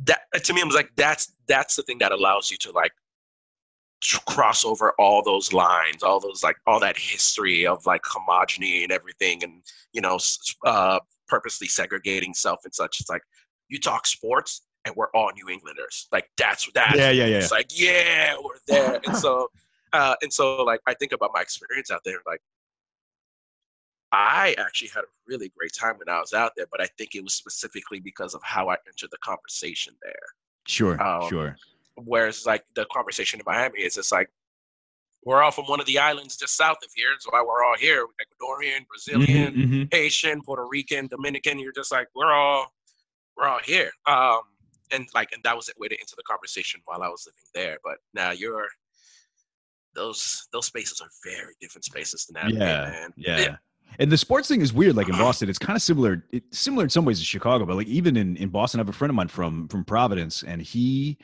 [0.04, 2.92] that to me it was like that's that's the thing that allows you to like
[4.26, 8.92] cross over all those lines, all those like all that history of like homogeny and
[8.92, 10.18] everything, and you know,
[10.64, 10.98] uh,
[11.32, 13.00] purposely segregating self and such.
[13.00, 13.22] It's like
[13.68, 16.08] you talk sports, and we're all New Englanders.
[16.12, 17.38] Like that's that's Yeah, yeah, yeah.
[17.38, 19.48] it's like yeah, we're there, and so
[19.94, 22.40] uh, and so like I think about my experience out there, like.
[24.14, 27.14] I actually had a really great time when I was out there, but I think
[27.14, 30.12] it was specifically because of how I entered the conversation there.
[30.66, 31.56] Sure, um, sure.
[31.94, 34.28] Whereas, like the conversation in Miami is just like
[35.24, 37.08] we're all from one of the islands just south of here.
[37.12, 38.06] That's why we're all here.
[38.20, 39.94] Ecuadorian, Brazilian, Mhm, mhm.
[39.94, 41.58] Haitian, Puerto Rican, Dominican.
[41.58, 42.72] You're just like we're all
[43.36, 43.90] we're all here.
[44.06, 44.40] Um,
[44.90, 47.78] and like and that was way to enter the conversation while I was living there.
[47.84, 48.66] But now you're
[49.94, 53.12] those those spaces are very different spaces to navigate, Yeah, man.
[53.16, 53.56] Yeah.
[53.98, 54.96] And the sports thing is weird.
[54.96, 56.24] Like in Boston, it's kind of similar.
[56.32, 58.88] It's similar in some ways to Chicago, but like even in, in Boston, I have
[58.88, 61.18] a friend of mine from from Providence, and he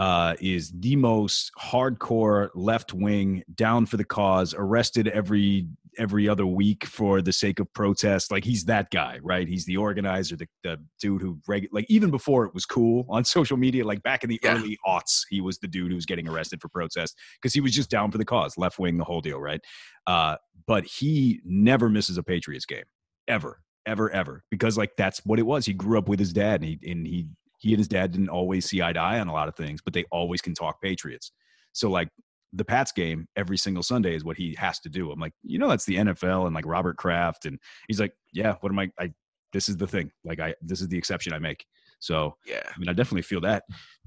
[0.00, 6.46] uh, is the most hardcore left wing, down for the cause, arrested every every other
[6.46, 8.30] week for the sake of protest.
[8.30, 9.46] Like he's that guy, right?
[9.46, 13.24] He's the organizer, the, the dude who reg- like even before it was cool on
[13.36, 14.54] social media, like back in the Yeah.
[14.54, 17.74] early aughts, he was the dude who was getting arrested for protest because he was
[17.74, 19.60] just down for the cause, left wing, the whole deal, right?
[20.06, 20.36] Uh,
[20.66, 22.84] but he never misses a Patriots game,
[23.28, 25.66] ever, ever, ever, because like that's what it was.
[25.66, 27.26] He grew up with his dad, and he and he
[27.60, 29.80] he and his dad didn't always see eye to eye on a lot of things,
[29.82, 31.30] but they always can talk Patriots.
[31.72, 32.08] So like
[32.52, 35.12] the Pats game every single Sunday is what he has to do.
[35.12, 38.54] I'm like, you know, that's the NFL and like Robert Kraft, and he's like, yeah,
[38.60, 38.90] what am I?
[38.98, 39.12] I
[39.52, 40.10] this is the thing.
[40.24, 41.64] Like I this is the exception I make.
[42.00, 42.62] So Yeah.
[42.66, 43.64] I mean, I definitely feel that.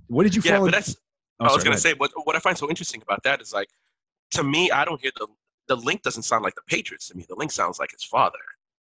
[0.08, 0.66] What did you Yeah, follow?
[0.66, 0.96] but that's
[1.40, 3.42] Oh, I was sorry, gonna go say what what I find so interesting about that
[3.42, 3.70] is like
[4.32, 5.28] to me, I don't hear the
[5.68, 7.26] the link doesn't sound like the Patriots to me.
[7.30, 8.40] The link sounds like his father.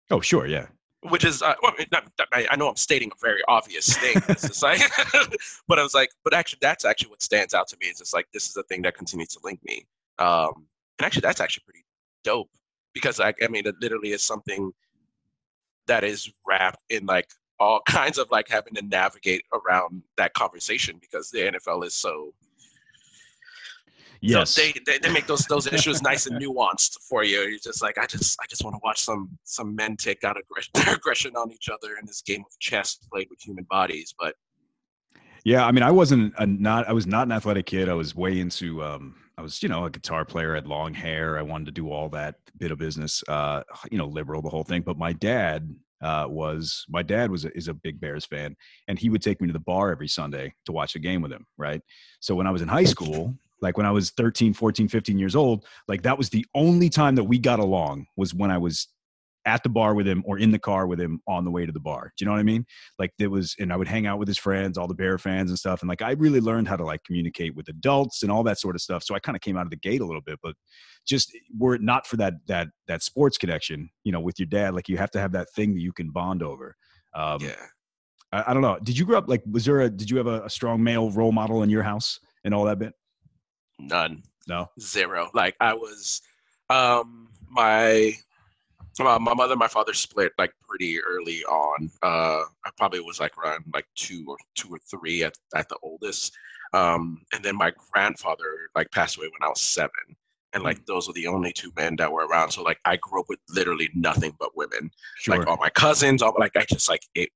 [0.09, 0.67] Oh, sure, yeah.
[1.03, 4.15] Which is uh, well, not, I, know I'm stating a very obvious thing.
[4.61, 4.81] Like,
[5.67, 7.87] but I was like, but actually, that's actually what stands out to me.
[7.87, 9.85] Is just like this is a thing that continues to link me.
[10.19, 10.67] Um,
[10.99, 11.85] and actually, that's actually pretty
[12.23, 12.49] dope
[12.93, 14.71] because I, I mean, it literally is something
[15.87, 20.97] that is wrapped in like all kinds of like having to navigate around that conversation
[21.01, 22.33] because the NFL is so
[24.21, 24.51] Yes.
[24.51, 27.41] so they, they they make those those issues nice and nuanced for you.
[27.41, 30.37] You're just like, I just I just want to watch some some men take out
[30.37, 34.13] aggression, their aggression on each other in this game of chess played with human bodies.
[34.17, 34.35] But
[35.43, 36.87] Yeah, I mean, I wasn't a not.
[36.87, 37.89] I was not an athletic kid.
[37.89, 38.83] I was way into.
[38.83, 40.51] Um, I was, you know, a guitar player.
[40.51, 41.39] I had long hair.
[41.39, 43.23] I wanted to do all that bit of business.
[43.27, 44.83] Uh, you know, liberal, the whole thing.
[44.83, 46.85] But my dad uh, was.
[46.89, 48.55] My dad was a, is a big Bears fan,
[48.87, 51.31] and he would take me to the bar every Sunday to watch a game with
[51.31, 51.47] him.
[51.57, 51.81] Right.
[52.19, 55.35] So when I was in high school, like when I was 13, 14, 15 years
[55.35, 58.87] old, like that was the only time that we got along was when I was
[59.45, 61.71] at the bar with him or in the car with him on the way to
[61.71, 62.13] the bar.
[62.15, 62.65] Do you know what I mean?
[62.99, 65.49] Like there was, and I would hang out with his friends, all the Bear fans
[65.49, 65.81] and stuff.
[65.81, 68.75] And like I really learned how to like communicate with adults and all that sort
[68.75, 69.03] of stuff.
[69.03, 70.55] So I kind of came out of the gate a little bit, but
[71.07, 74.75] just were it not for that that that sports connection, you know, with your dad,
[74.75, 76.75] like you have to have that thing that you can bond over.
[77.15, 77.55] Um, yeah,
[78.31, 78.77] I, I don't know.
[78.83, 79.41] Did you grow up like?
[79.49, 79.89] Was there a?
[79.89, 82.77] Did you have a, a strong male role model in your house and all that
[82.79, 82.93] bit?
[83.87, 84.69] None, No.
[84.79, 85.29] zero.
[85.33, 86.21] Like I was,
[86.69, 88.13] um, my
[88.99, 91.89] my my mother and my father split like pretty early on.
[92.03, 95.77] Uh, I probably was like around like two or two or three at at the
[95.81, 96.35] oldest.
[96.73, 99.91] Um, and then my grandfather like passed away when I was seven.
[100.53, 102.51] And like those were the only two men that were around.
[102.51, 104.91] So like I grew up with literally nothing but women.
[105.19, 105.37] Sure.
[105.37, 107.29] like all my cousins, all like I just like it,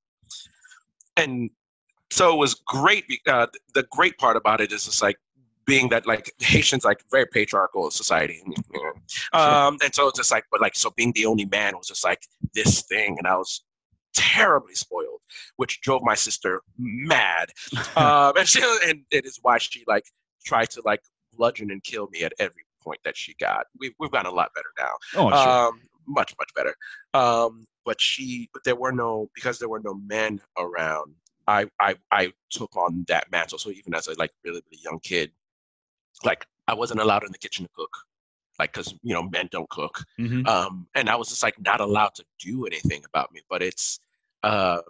[1.15, 1.49] and
[2.11, 3.05] so it was great.
[3.27, 5.17] Uh, the great part about it is it's like
[5.65, 8.41] being that like Haitians like very patriarchal society,
[9.33, 12.03] um, and so it's just like but like so being the only man was just
[12.03, 12.21] like
[12.53, 13.63] this thing, and I was
[14.15, 15.19] terribly spoiled,
[15.57, 17.49] which drove my sister mad,
[17.95, 20.05] um, and she and it is why she like
[20.45, 21.01] tried to like
[21.33, 23.65] bludgeon and kill me at every point that she got.
[23.79, 25.49] We've we've gotten a lot better now oh, sure.
[25.49, 26.75] um, much much better.
[27.13, 31.13] Um, but she, but there were no because there were no men around.
[31.47, 33.59] I I I took on that mantle.
[33.59, 35.31] So even as a like really really young kid,
[36.23, 37.95] like I wasn't allowed in the kitchen to cook,
[38.59, 40.03] like because you know men don't cook.
[40.19, 40.47] Mhm.
[40.47, 43.41] Um, and I was just like not allowed to do anything about me.
[43.49, 43.99] But it's
[44.43, 44.81] uh,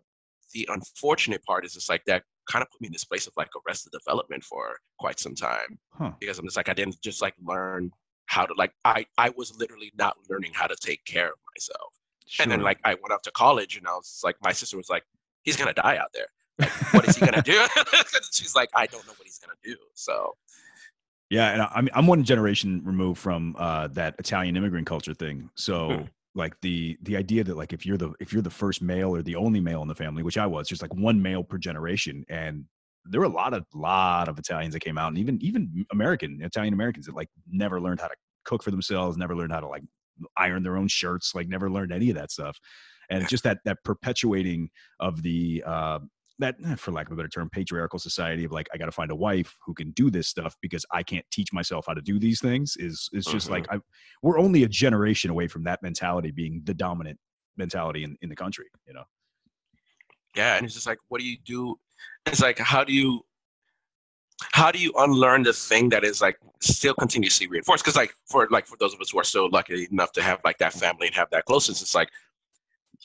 [0.53, 3.33] the unfortunate part is just like that kind of put me in this place of
[3.35, 6.11] like arrested development for quite some time Huh.
[6.19, 7.91] because I'm just like I didn't just like learn
[8.27, 11.93] how to like I I was literally not learning how to take care of myself.
[12.39, 14.89] And then like I went off to college and I was like my sister was
[14.89, 15.03] like
[15.43, 16.27] he's gonna die out there.
[16.59, 17.65] Like, what is he gonna do?
[18.31, 19.75] She's like I don't know what he's gonna do.
[19.93, 20.35] So
[21.29, 25.49] Yeah, and I- I'm I'm one generation removed from uh, that Italian immigrant culture thing.
[25.55, 26.05] So Hmm.
[26.35, 29.21] like the the idea that like if you're the if you're the first male or
[29.23, 32.25] the only male in the family, which I was, just like one male per generation,
[32.29, 32.65] and
[33.05, 36.41] there were a lot of lot of Italians that came out, and even even American
[36.41, 39.67] Italian Americans that like never learned how to cook for themselves, never learned how to
[39.67, 39.83] like
[40.37, 42.59] iron their own shirts, like never learned any of that stuff,
[43.09, 45.99] and just that that perpetuating of the uh,
[46.39, 48.91] that eh, for lack of a better term patriarchal society of like i got to
[48.91, 52.01] find a wife who can do this stuff because i can't teach myself how to
[52.01, 53.51] do these things is is just Mhm.
[53.51, 53.79] like I,
[54.21, 57.19] we're only a generation away from that mentality being the dominant
[57.57, 59.03] mentality in, in the country you know
[60.35, 61.79] yeah, and it's just like what do you do?
[62.25, 63.21] It's like how do you
[64.51, 67.83] how do you unlearn the thing that is like still continuously reinforced?
[67.83, 70.39] Because like for like for those of us who are still lucky enough to have
[70.43, 72.09] like that family and have that closeness, it's like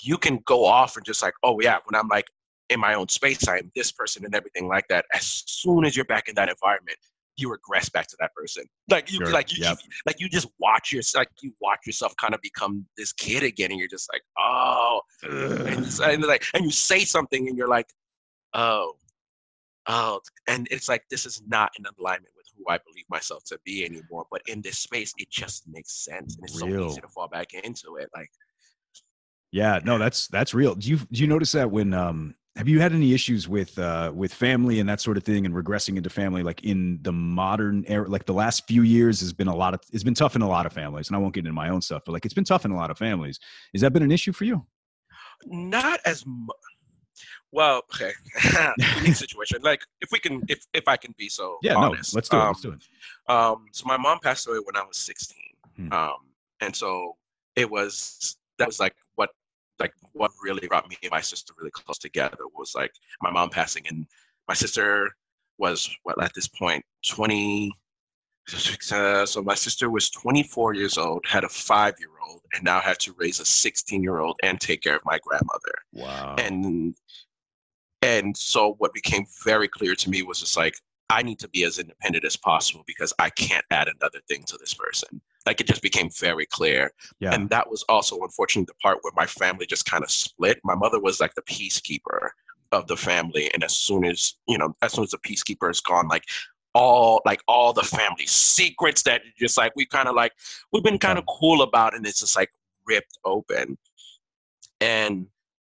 [0.03, 2.27] you can go off and just like, oh yeah, when I'm like
[2.71, 5.05] in my own space, I am this person and everything like that.
[5.13, 6.97] As soon as you're back in that environment,
[7.37, 8.65] you regress back to that person.
[8.89, 9.79] Like you Sure, like you, yep.
[10.07, 13.71] like you just watch your like you watch yourself kind of become this kid again,
[13.71, 17.87] and you're just like, oh, and, and like and you say something and you're like,
[18.55, 18.93] oh,
[19.87, 23.59] oh, and it's like this is not in alignment with who I believe myself to
[23.65, 24.27] be anymore.
[24.31, 26.87] But in this space, it just makes sense, and it's so Real.
[26.87, 28.09] easy to fall back into it.
[28.15, 28.31] Like
[29.53, 32.81] yeah no that's that's real do you do you notice that when um have you
[32.81, 36.11] had any issues with uh with family and that sort of thing and regressing into
[36.11, 39.73] family like in the modern era like the last few years has been a lot
[39.73, 41.69] of it's been tough in a lot of families and i won't get into my
[41.69, 43.39] own stuff but like it's been tough in a lot of families
[43.73, 44.67] has that been an issue for you
[45.47, 46.57] not as much.
[47.53, 48.13] Well, okay,
[48.97, 49.59] unique situation.
[49.63, 52.15] Like, if we can, if if I can be so Yeah, honest.
[52.15, 52.41] no, let's do it.
[52.41, 53.33] um, let's do it.
[53.33, 55.37] Um, so my mom passed away when I was 16.
[55.77, 55.93] Hmm.
[55.93, 56.17] Um,
[56.61, 57.17] and so
[57.57, 58.95] it was that was like
[59.81, 63.51] like what really brought me and my sister really close together was like my mom
[63.51, 64.07] passing and
[64.49, 65.11] my sister
[65.59, 67.73] was what at this point 20
[68.93, 72.81] uh, so my sister was 24 years old had a five year old and now
[72.81, 76.35] had to raise a 16 year old and take care of my grandmother Wow.
[76.39, 76.95] and
[78.03, 80.75] and so what became very clear to me was just like
[81.11, 84.57] i need to be as independent as possible because i can't add another thing to
[84.59, 86.93] this person like it just became very clear.
[87.19, 87.35] Yeah.
[87.35, 90.61] and that was also unfortunately the part where my family just kind of split.
[90.65, 92.31] My mother was like the peacekeeper
[92.73, 95.81] of the family and as soon as you know as soon as the peacekeeper is
[95.81, 96.23] gone like
[96.73, 100.33] all like all the family secrets that just like we kind of like
[100.73, 102.51] we've been kind of cool about and it's just like
[102.87, 103.79] ripped open.
[104.81, 105.27] And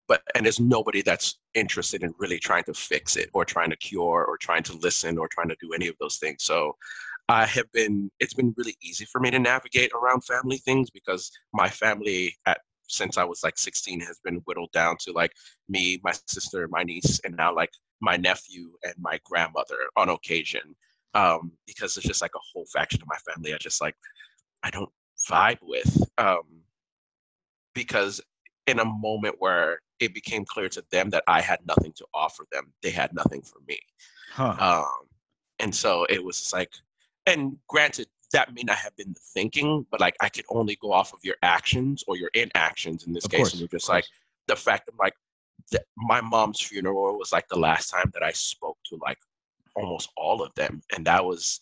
[0.08, 3.76] but and there's nobody that's interested in really trying to fix it or trying to
[3.76, 6.44] cure or trying to listen or trying to do any of those things.
[6.44, 6.76] So
[7.30, 11.30] i have been it's been really easy for me to navigate around family things because
[11.52, 15.32] my family at since i was like 16 has been whittled down to like
[15.68, 20.74] me my sister my niece and now like my nephew and my grandmother on occasion
[21.14, 23.94] um because there's just like a whole faction of my family i just like
[24.62, 24.90] i don't
[25.28, 26.42] vibe with um
[27.74, 28.20] because
[28.66, 32.44] in a moment where it became clear to them that I had nothing to offer
[32.52, 33.78] them, they had nothing for me.
[34.30, 34.56] huh.
[34.58, 35.08] Um,
[35.58, 36.70] and so it was just like,
[37.26, 40.92] and granted, that may not have been the thinking, but like I could only go
[40.92, 43.38] off of your actions or your inactions in this Of case.
[43.38, 44.04] course, and you're just like
[44.46, 45.14] the fact of like
[45.72, 49.18] that my mom's funeral was like the last time that I spoke to like
[49.74, 51.60] almost all of them, and that was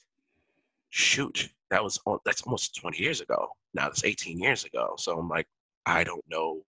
[0.90, 3.48] shoot, that was that's almost 20 years ago.
[3.74, 4.94] Now that's 18 years ago.
[4.98, 5.46] So I'm like,
[5.86, 6.62] I don't know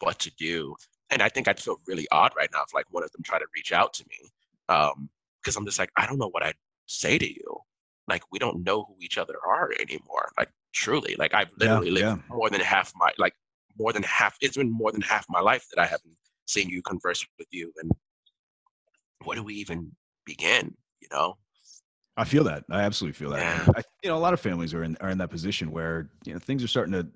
[0.00, 0.74] what to do.
[1.10, 3.40] And I think I'd feel really odd right now if like one of them tried
[3.40, 4.30] to reach out to me.
[4.68, 5.08] Um,
[5.42, 6.54] because I'm just like, I don't know what I'd
[6.86, 7.49] say to you.
[8.10, 10.30] Like we don't know who each other are anymore.
[10.38, 11.16] Like truly.
[11.18, 12.36] Like I've Yeah, literally lived yeah.
[12.36, 13.34] more than half my like
[13.78, 16.82] more than half it's been more than half my life that I haven't seen you
[16.82, 17.72] converse with you.
[17.80, 17.90] And
[19.24, 19.92] where do we even
[20.26, 20.74] begin?
[21.00, 21.38] You know?
[22.16, 22.64] I feel that.
[22.70, 23.38] I absolutely feel that.
[23.40, 23.72] Yeah.
[23.76, 26.32] I, you know, a lot of families are in are in that position where you
[26.32, 27.06] know things are starting to.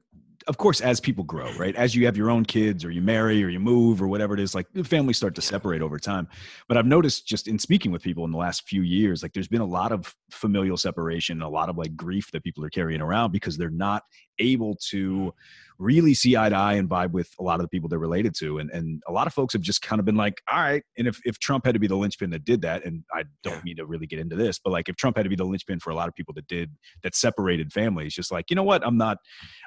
[0.46, 1.74] Of course, as people grow, right?
[1.74, 4.40] As you have your own kids, or you marry, or you move, or whatever it
[4.40, 6.28] is, like families start to separate over time.
[6.68, 9.48] But I've noticed just in speaking with people in the last few years, like there's
[9.48, 13.00] been a lot of familial separation, a lot of like grief that people are carrying
[13.00, 14.02] around because they're not
[14.38, 15.32] able to mm.
[15.78, 18.34] Really see eye to eye and vibe with a lot of the people they're related
[18.36, 18.58] to.
[18.58, 20.82] And and a lot of folks have just kind of been like, all right.
[20.96, 23.56] And if, if Trump had to be the linchpin that did that, and I don't
[23.56, 23.62] Yeah.
[23.64, 25.80] mean to really get into this, but like if Trump had to be the linchpin
[25.80, 26.70] for a lot of people that did
[27.02, 29.18] that separated families, just like, you know what, I'm not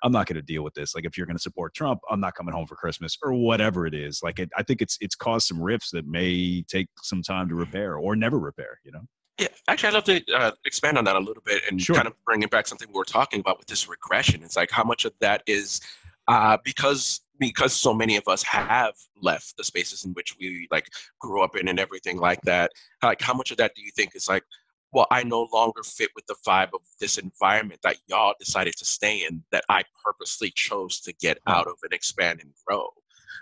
[0.04, 0.96] I'm not gonna deal with this.
[0.96, 3.94] Like if you're gonna support Trump, I'm not coming home for Christmas or whatever it
[3.94, 4.22] is.
[4.24, 7.56] Like it, I think it's it's caused some rifts that may take some time to
[7.56, 9.02] repair or never repair, you know?
[9.38, 11.96] Yeah, actually, I'd love to uh, expand on that a little bit and Sure.
[11.96, 14.42] kind of bring it back something we were talking about with this regression.
[14.44, 15.80] It's like how much of that is
[16.28, 20.90] uh, because because so many of us have left the spaces in which we like
[21.20, 22.72] grew up in and everything like that.
[23.04, 24.44] Like, how much of that do you think is like,
[24.92, 28.86] well, I no longer fit with the vibe of this environment that y'all decided to
[28.86, 32.88] stay in that I purposely chose to get out of and expand and grow.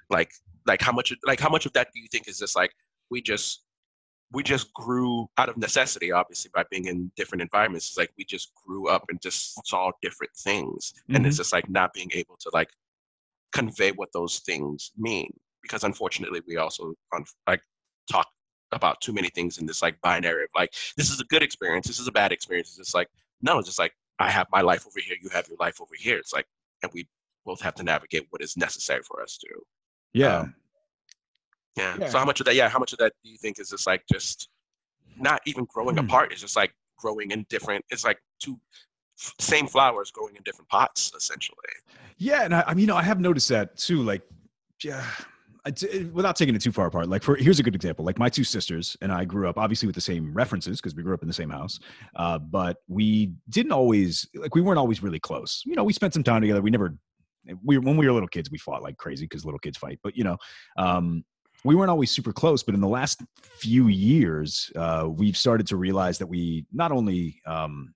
[0.10, 0.32] Like,
[0.66, 2.74] like how much like how much of that do you think is just like
[3.10, 3.62] we just
[4.36, 7.88] we just grew out of necessity, obviously, by being in different environments.
[7.88, 10.94] It's like we just grew up and just saw different things.
[11.10, 12.70] And it's just like not being able to like
[13.54, 15.32] convey what those things mean.
[15.62, 16.94] Because unfortunately, we also
[17.48, 17.62] like
[18.12, 18.28] talk
[18.74, 21.88] about too many things in this like binary of like, this is a good experience,
[21.88, 22.68] this is a bad experience.
[22.70, 23.08] It's just like,
[23.42, 25.94] no, it's just like, I have my life over here, you have your life over
[25.98, 26.18] here.
[26.18, 26.46] It's like,
[26.84, 27.08] and we
[27.46, 29.48] both have to navigate what is necessary for us to.
[30.14, 30.40] Yeah.
[30.40, 30.56] Um,
[31.76, 31.98] Yeah.
[32.00, 32.10] Yeah.
[32.10, 32.56] So how much of that?
[32.56, 32.70] Yeah.
[32.70, 34.50] How much of that do you think is just like just
[35.18, 36.06] not even growing Hmm.
[36.06, 36.32] apart?
[36.32, 37.84] It's just like growing in different.
[37.90, 38.60] It's like two
[39.40, 41.58] same flowers growing in different pots, essentially.
[42.18, 44.02] Yeah, and I, I mean, you know, I have noticed that too.
[44.04, 44.22] Like,
[44.84, 45.06] yeah,
[45.74, 47.08] t- without taking it too far apart.
[47.08, 48.04] Like, for here's a good example.
[48.06, 51.04] Like, my two sisters and I grew up obviously with the same references because we
[51.04, 51.80] grew up in the same house,
[52.16, 55.62] uh, but we didn't always like we weren't always really close.
[55.66, 56.62] You know, we spent some time together.
[56.62, 56.96] We never.
[57.64, 60.00] We when we were little kids, we fought like crazy because little kids fight.
[60.04, 60.38] But you know,
[60.78, 61.24] um,
[61.66, 62.64] we weren't always super close.
[62.64, 63.22] But in the last
[63.58, 67.94] few years, uh, we've started to realize that we not only um,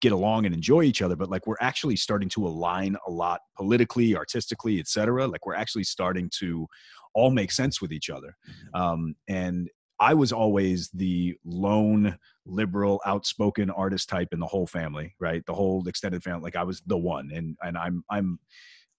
[0.00, 3.40] get along and enjoy each other but like we're actually starting to align a lot
[3.56, 6.66] politically artistically etc like we're actually starting to
[7.14, 8.36] all make sense with each other.
[8.74, 15.14] Um, and i was always the lone liberal outspoken artist type in the whole family
[15.20, 15.42] right?
[15.46, 18.38] The whole extended family like i was the one and and i'm i'm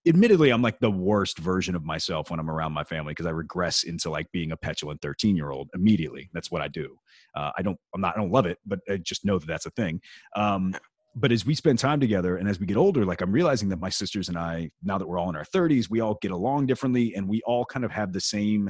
[0.08, 3.32] admittedly i'm like the worst version of myself when i'm around my family because i
[3.32, 6.30] regress into like being a petulant 13 year old immediately.
[6.34, 6.98] That's what i do.
[7.36, 9.66] Uh, i don't i'm not i don't love it but i just know that that's
[9.66, 10.02] a thing.
[10.36, 10.76] Um,
[11.18, 13.80] but as we spend time together and as we get older like i'm realizing that
[13.80, 16.66] my sisters and i now that we're all in our 30s we all get along
[16.66, 18.70] differently and we all kind of have the same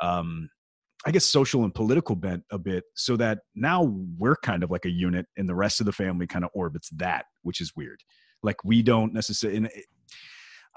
[0.00, 0.50] um,
[1.06, 3.84] I guess social and political bent a bit so that now
[4.18, 6.90] we're kind of like a unit and the rest of the family kind of orbits
[6.96, 8.00] that, which is weird.
[8.42, 9.68] Like we don't necessarily,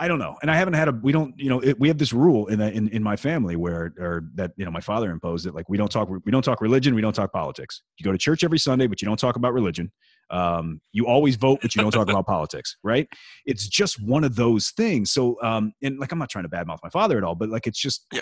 [0.02, 0.38] I don't know.
[0.42, 2.62] And I haven't had a, we don't, you know, it, we have this rule in,
[2.62, 5.54] in, in my family where, or that, you know, my father imposed it.
[5.54, 6.96] Like we don't talk, we don't talk religion.
[6.96, 7.82] We don't talk politics.
[7.98, 9.92] You go to church every Sunday, but you don't talk about religion.
[10.30, 13.08] Um, you always vote, but you don't talk about politics, right?
[13.46, 15.12] It's just one of those things.
[15.12, 17.68] So, um, and like, I'm not trying to badmouth my father at all, but like,
[17.68, 18.22] it's just, Yeah.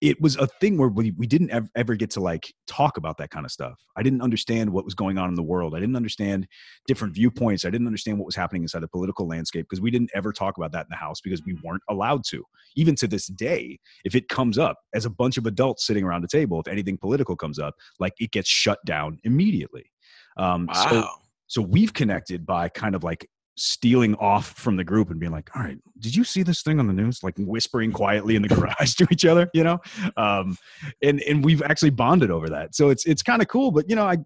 [0.00, 3.18] It was a thing where we, we didn't ever, ever get to like talk about
[3.18, 3.74] that kind of stuff.
[3.96, 5.74] I didn't understand what was going on in the world.
[5.74, 6.46] I didn't understand
[6.86, 7.64] different viewpoints.
[7.64, 10.56] I didn't understand what was happening inside the political landscape because we didn't ever talk
[10.56, 12.44] about that in the house because we weren't allowed to.
[12.76, 16.24] Even to this day, if it comes up as a bunch of adults sitting around
[16.24, 19.90] a table, if anything political comes up, like it gets shut down immediately.
[20.36, 21.10] Um, So, Wow.
[21.48, 23.28] so we've connected by kind of like
[23.58, 26.78] stealing off from the group and being like, all right, did you see this thing
[26.78, 27.22] on the news?
[27.22, 29.78] Like whispering quietly in the garage to each other, you know?
[30.16, 30.56] Um,
[31.02, 32.74] and, and we've actually bonded over that.
[32.74, 34.18] So it's, it's kind of cool, but you know, I,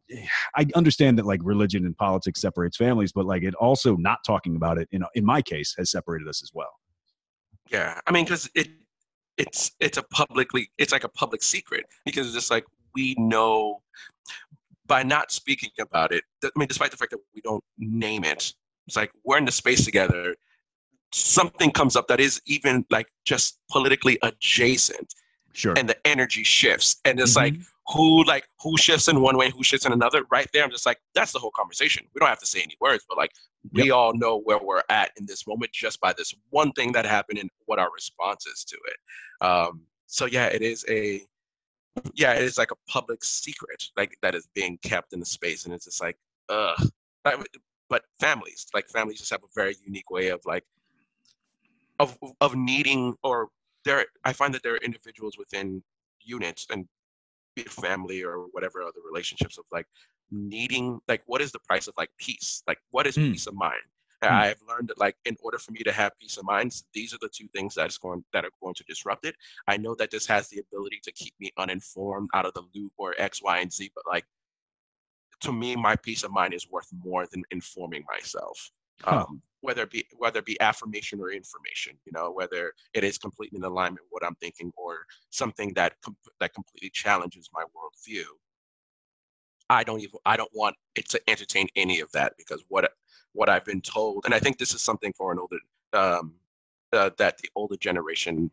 [0.57, 4.57] I understand that like religion and politics separates families, but like it also not talking
[4.57, 6.73] about it in, in my case has separated us as well.
[7.71, 8.69] Yeah, I mean, because it
[9.39, 12.65] it's it's a publicly it's like a public secret because it's just like
[12.95, 13.81] we know
[14.87, 16.23] by not speaking about it.
[16.45, 18.53] I mean, despite the fact that we don't name it,
[18.87, 20.35] it's like we're in the space together.
[21.13, 25.15] Something comes up that is even like just politically adjacent,
[25.53, 25.75] Sure.
[25.77, 27.37] and the energy shifts, and it's Mhm.
[27.37, 27.55] like
[27.89, 30.25] who like who shifts in one way, who shifts in another.
[30.31, 32.09] Right there, I'm just like that's the whole conversation.
[32.15, 33.33] We don't have to say any words, but like
[33.73, 37.05] we all know where we're at in this moment just by this one thing that
[37.05, 39.45] happened and what our response is to it.
[39.47, 41.27] Um, so yeah, it is a
[42.15, 45.67] yeah, it is like a public secret like that is being kept in the space,
[45.67, 46.17] and it's just like
[46.49, 46.79] ugh.
[47.93, 50.65] But- families, like families, just have a very unique way of like
[51.99, 53.37] of of needing or
[53.85, 54.07] there.
[54.25, 55.83] I find that there are individuals within
[56.21, 56.89] units and
[57.55, 59.87] be it family or whatever other relationships of like
[60.31, 63.31] needing like what is the price of like peace like what is Hmm.
[63.33, 63.85] peace of mind
[64.23, 64.33] Hmm.
[64.45, 67.19] i've learned that like in order for me to have peace of mind these are
[67.21, 69.35] the two things that's going that are going to disrupt it
[69.73, 72.93] i know that this has the ability to keep me uninformed out of the loop
[72.97, 74.25] or x y and z but like
[75.43, 78.71] to me my peace of mind is worth more than informing myself
[79.05, 79.27] Huh.
[79.29, 83.19] um, whether it be whether it be affirmation or information you know whether it is
[83.19, 87.65] completely in alignment with what i'm thinking or something that com- that completely challenges my
[87.65, 88.25] worldview
[89.71, 92.93] i don't even i don't want it to entertain any of that because what
[93.33, 95.59] what i've been told and i think this is something for an older
[95.95, 96.35] um,
[96.93, 98.51] uh, that the older generation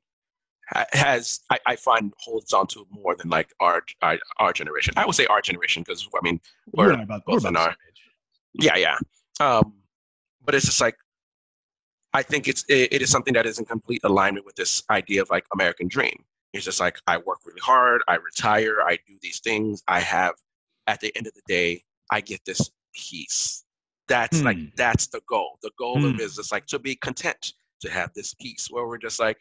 [0.92, 4.94] has I, I find holds on to more than like our our, our generation.
[4.98, 6.40] I would say our generation because i mean
[6.74, 7.76] we're about, we're both in our
[8.54, 8.98] yeah yeah.
[9.40, 9.74] Um
[10.46, 10.96] but it's just like
[12.14, 15.22] i think it's it, it is something that is in complete alignment with this idea
[15.22, 16.24] of like american dream.
[16.54, 20.34] It's just like i work really hard i retire i do these things i have
[20.88, 23.64] at the end of the day i get this peace.
[24.08, 24.46] That's Hmm.
[24.46, 25.60] like that's the goal.
[25.62, 26.20] The goal of Hmm.
[26.20, 29.38] it is just like to be content to have this peace where we're just like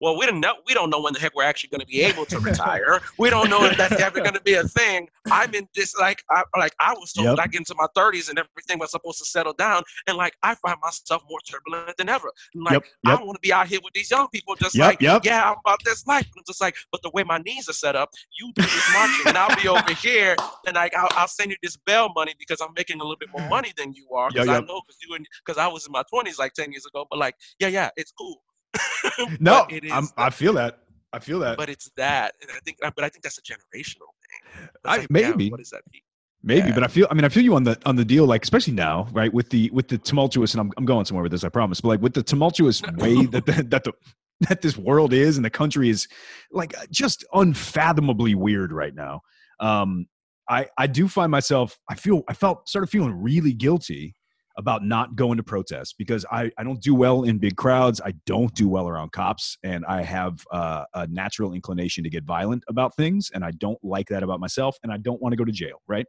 [0.00, 0.54] well, we don't know.
[0.66, 3.00] We don't know when the heck we're actually going to be able to retire.
[3.18, 5.08] we don't know if that's ever going to be a thing.
[5.30, 7.38] I'm in this like, I like I was told Yep.
[7.38, 10.76] like into my 30s and everything was supposed to settle down, and like I find
[10.82, 12.30] myself more turbulent than ever.
[12.54, 13.20] And, like Yep, I yep.
[13.20, 15.24] want to be out here with these young people, just Yep, like, yep.
[15.24, 16.26] yeah, I'm about this life.
[16.34, 18.88] And it's just like, but the way my knees are set up, you do this
[18.88, 20.34] marching, and I'll be over here,
[20.66, 23.28] and like I'll, I'll send you this bell money because I'm making a little bit
[23.32, 24.30] more money than you are.
[24.30, 26.86] Because Yep, I know because you because I was in my 20s like 10 years
[26.86, 27.06] ago.
[27.10, 28.42] But like, yeah, yeah, it's cool.
[29.40, 30.78] No, it is I'm, the- I feel that.
[31.12, 31.56] I feel that.
[31.56, 34.68] but it's that, and I think, but I think that's a generational thing.
[34.84, 35.50] I- like, yeah, maybe.
[35.50, 35.82] what is that?
[35.92, 36.02] Pete?
[36.42, 36.74] Maybe, Yeah.
[36.74, 37.06] but I feel.
[37.10, 38.24] I mean, I feel you on the on the deal.
[38.26, 39.32] Like, especially now, right?
[39.32, 41.44] With the with the tumultuous, and I'm I'm going somewhere with this.
[41.44, 41.80] I promise.
[41.82, 43.92] But like with the tumultuous way that the, that the
[44.48, 46.08] that this world is and the country is,
[46.50, 49.20] like, just unfathomably weird right now.
[49.60, 50.06] Um,
[50.48, 51.78] I I do find myself.
[51.90, 52.22] I feel.
[52.28, 54.14] I felt started feeling really guilty
[54.56, 58.00] about not going to protests because I, I don't do well in big crowds.
[58.04, 62.24] I don't do well around cops, and I have uh, a natural inclination to get
[62.24, 65.36] violent about things, and I don't like that about myself, and I don't want to
[65.36, 65.82] go to jail.
[65.88, 66.06] Right.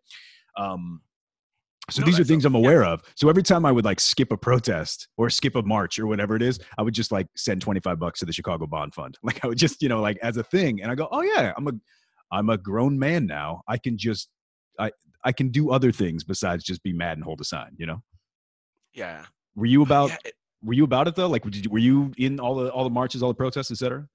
[0.57, 1.01] Um,
[1.89, 2.59] so No, these are things I'm yeah.
[2.59, 3.01] aware of.
[3.15, 6.35] So every time I would like skip a protest or skip a march or whatever
[6.35, 9.17] it is, I would just like send 25 bucks to the Chicago Bond Fund.
[9.23, 10.81] Like I would just, you know, like as a thing.
[10.81, 11.71] And I go, oh yeah, I'm a,
[12.31, 13.61] I'm a grown man now.
[13.67, 14.29] I can just,
[14.79, 14.91] I,
[15.23, 17.71] I can do other things besides just be mad and hold a sign.
[17.77, 18.03] You know?
[18.93, 19.25] Yeah.
[19.55, 21.27] Were you about yeah, it- were you about it though?
[21.27, 24.07] Like, did you, were you in all the all the marches, all the protests, etc.?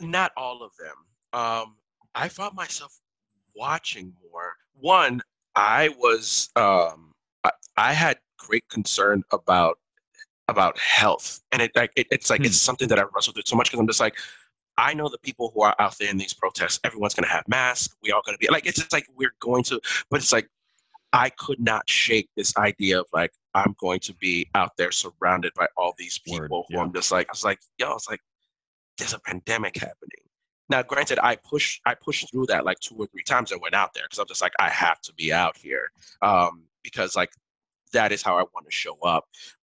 [0.00, 0.96] Not all of them.
[1.40, 1.76] Um,
[2.14, 2.98] I found myself
[3.54, 4.54] watching more.
[4.74, 5.22] One,
[5.54, 7.12] I was um,
[7.44, 9.78] I, I had great concern about
[10.48, 12.46] about health, and it like it, it's like Hmm.
[12.46, 14.16] it's something that I wrestled with so much because I'm just like.
[14.78, 16.80] I know the people who are out there in these protests.
[16.82, 17.94] Everyone's going to have masks.
[18.02, 19.78] We all going to be like, it's just like we're going to,
[20.08, 20.48] but it's like,
[21.12, 25.52] I could not shake this idea of like, I'm going to be out there surrounded
[25.54, 26.82] by all these Word, people who yeah.
[26.82, 28.20] I'm just like, I was like, yo, I was like,
[28.98, 30.22] there's a pandemic happening.
[30.68, 33.74] Now, granted, I push I pushed through that like two or three times and went
[33.74, 35.90] out there because I'm just like I have to be out here
[36.22, 37.30] um, because like
[37.92, 39.26] that is how I want to show up.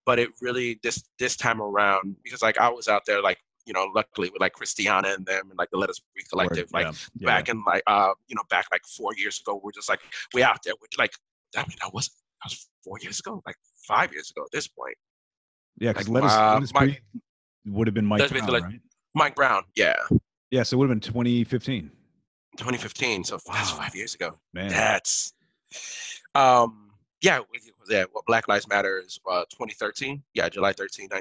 [0.05, 3.73] But it really this this time around because like I was out there like you
[3.73, 6.85] know luckily with like Christiana and them and like the Let Us Breathe collective Word,
[6.85, 9.73] like yeah, yeah, back in like uh you know back like four years ago we're
[9.73, 9.99] just like
[10.33, 11.13] we out there we're like
[11.55, 13.55] I mean that was that was four years ago like
[13.87, 14.95] five years ago at this point
[15.79, 15.91] yeah.
[15.93, 17.03] Because like, let us, uh, let us Mike-
[17.67, 18.81] would have been Mike Let Us Breathe, Brown, like- right?
[19.15, 19.95] Mike Brown yeah
[20.51, 21.91] Yeah, so it would have been 2015.
[22.57, 23.77] 2015 so that's Wow.
[23.77, 25.33] five years ago Man, That's
[26.33, 26.91] um
[27.21, 27.39] yeah
[27.89, 31.17] yeah well Black Lives Matter is uh 2013 yeah July 13 uh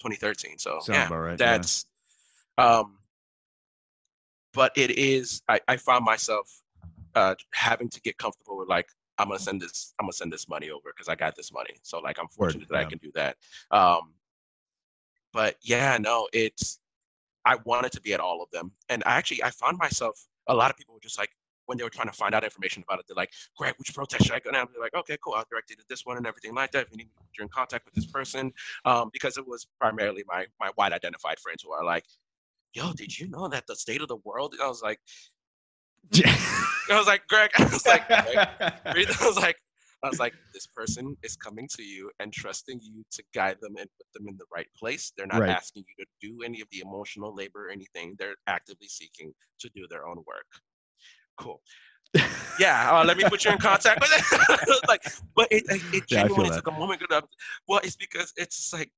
[0.00, 1.30] 2013 so sounds yeah right.
[1.30, 1.36] yeah.
[1.36, 1.86] that's
[2.56, 2.98] um
[4.52, 6.48] but it is I, I found myself
[7.14, 8.88] uh having to get comfortable with like
[9.18, 11.74] I'm gonna send this I'm gonna send this money over because I got this money.
[11.82, 13.36] So like I'm Word, fortunate that I can do that.
[13.70, 14.14] Um
[15.32, 16.80] but yeah no it's
[17.44, 18.72] I wanted to be at all of them.
[18.88, 21.30] And I actually I found myself a lot of people were just like
[21.66, 24.24] when they were trying to find out information about it they're like Greg which protest
[24.24, 24.68] should I go down?
[24.72, 26.86] They're like okay cool I'll direct you to this one and everything like that.
[26.86, 28.52] If you need put in contact with this person.
[28.84, 32.04] Um because it was primarily my my white identified friends who are like
[32.74, 34.52] yo, did you know that the state of the world?
[34.52, 35.00] And I was like,
[36.14, 38.38] I was like, Greg, I was like, Greg,
[38.86, 39.56] I was like,
[40.04, 43.74] I was like, this person is coming to you and trusting you to guide them
[43.78, 45.12] and put them in the right place.
[45.16, 45.50] They're not Right.
[45.50, 48.14] asking you to do any of the emotional labor or anything.
[48.18, 50.46] They're actively seeking to do their own work.
[51.36, 51.60] Cool.
[52.58, 54.82] Yeah, uh, let me put you in contact with it.
[54.88, 55.02] like,
[55.36, 57.02] but it, it, it Yeah, genuinely took a moment.
[57.66, 58.90] Well, it's because it's like,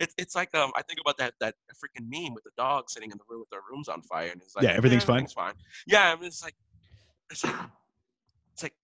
[0.00, 3.10] it's it's like um, I think about that that freaking meme with the dog sitting
[3.10, 5.16] in the room with their rooms on fire, and it's like, Yeah, everything's fine.
[5.16, 5.54] everything's fine.
[5.86, 6.54] Yeah, I mean, it's like,
[7.30, 7.54] it's like,
[8.54, 8.74] it's like,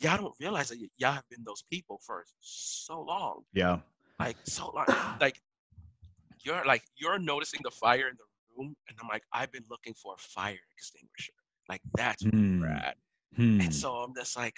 [0.00, 3.78] y'all don't realize that y- y'all have been those people for so long, yeah.
[4.18, 4.86] like so long,
[5.20, 5.40] like
[6.42, 8.24] you're like you're noticing the fire in the
[8.56, 11.32] room, and I'm like, I've been looking for a fire extinguisher,
[11.68, 12.62] like that's where Hmm,
[13.36, 13.60] hmm.
[13.60, 14.56] And so I'm just like,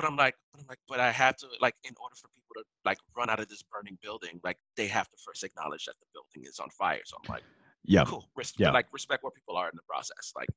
[0.00, 2.54] but I'm like, but I'm like, but I have to like, in order for people
[2.56, 5.94] to like run out of this burning building, like they have to first acknowledge that
[6.00, 7.00] the building is on fire.
[7.04, 7.42] So I'm like,
[7.84, 8.04] Yeah.
[8.06, 8.70] cool, res- Yeah.
[8.70, 10.48] like respect where people are in the process, like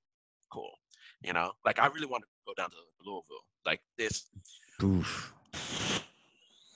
[0.51, 0.71] cool,
[1.23, 4.27] you know, like I really want to go down to Louisville, like this.
[4.81, 5.33] Oof.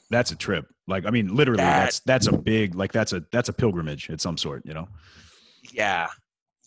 [0.10, 0.68] That's a trip.
[0.88, 4.10] Like, I mean, literally, That- that's that's a big like that's a that's a pilgrimage
[4.10, 4.64] at some sort.
[4.66, 4.88] You know.
[5.72, 6.08] Yeah,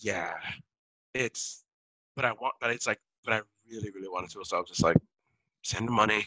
[0.00, 0.34] yeah,
[1.14, 1.64] it's,
[2.16, 3.40] but I want, but it's like, but I
[3.70, 4.44] really, really wanted to.
[4.44, 4.96] So I was just like,
[5.62, 6.26] send the money,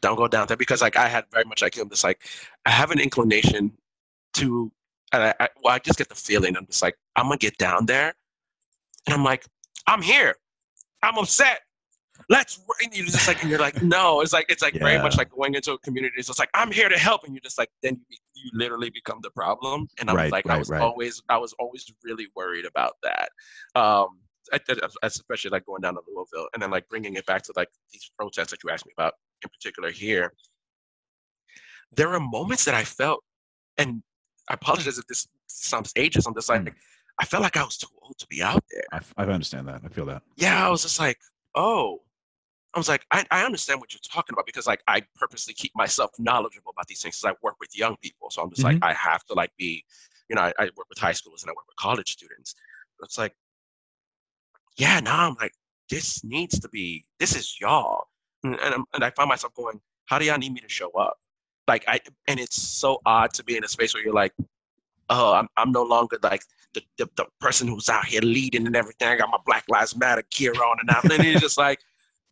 [0.00, 2.26] don't go down there because like I had very much like him, just like
[2.66, 3.72] I have an inclination
[4.34, 4.70] to,
[5.12, 7.56] and I, I well, I just get the feeling I'm just like I'm gonna get
[7.58, 8.14] down there,
[9.06, 9.46] and I'm like,
[9.86, 10.34] I'm here,
[11.02, 11.60] I'm upset.
[12.28, 15.18] Let's and you're just like and you're like no it's like it's like very much
[15.18, 17.58] like going into a community So it's like I'm here to help and you're just
[17.58, 20.80] like then you, you literally become the problem and I'm Right, like I was right.
[20.80, 23.30] always I was always really worried about that
[23.74, 24.20] um
[24.52, 27.52] I- I- especially like going down to Louisville and then like bringing it back to
[27.56, 30.32] like these protests that you asked me about in particular here.
[31.92, 33.22] There are moments that I felt,
[33.78, 34.02] and
[34.48, 36.26] I apologize if this sounds ageist.
[36.26, 36.74] I'm just like, Mm.
[37.20, 38.82] I felt like I was too old to be out there.
[38.92, 39.82] I, I understand that.
[39.84, 40.22] I feel that.
[40.36, 41.18] Yeah, I was just like,
[41.54, 42.00] oh.
[42.74, 45.70] I was like, I, I understand what you're talking about because like I purposely keep
[45.76, 48.30] myself knowledgeable about these things because I work with young people.
[48.30, 49.84] So I'm just like, I have to like be,
[50.28, 52.56] you know, I, I work with high schoolers and I work with college students.
[53.04, 53.32] It's like,
[54.76, 55.52] yeah, now I'm like,
[55.90, 58.06] this needs to be, this is y'all.
[58.42, 61.18] And, and, and I find myself going, how do y'all need me to show up?
[61.66, 64.32] Like, I, and it's so odd to be in a space where you're like,
[65.10, 66.42] oh, I'm, I'm no longer like
[66.74, 69.08] the, the, the person who's out here leading and everything.
[69.08, 71.04] I got my Black Lives Matter gear on and out.
[71.04, 71.80] And it's just like,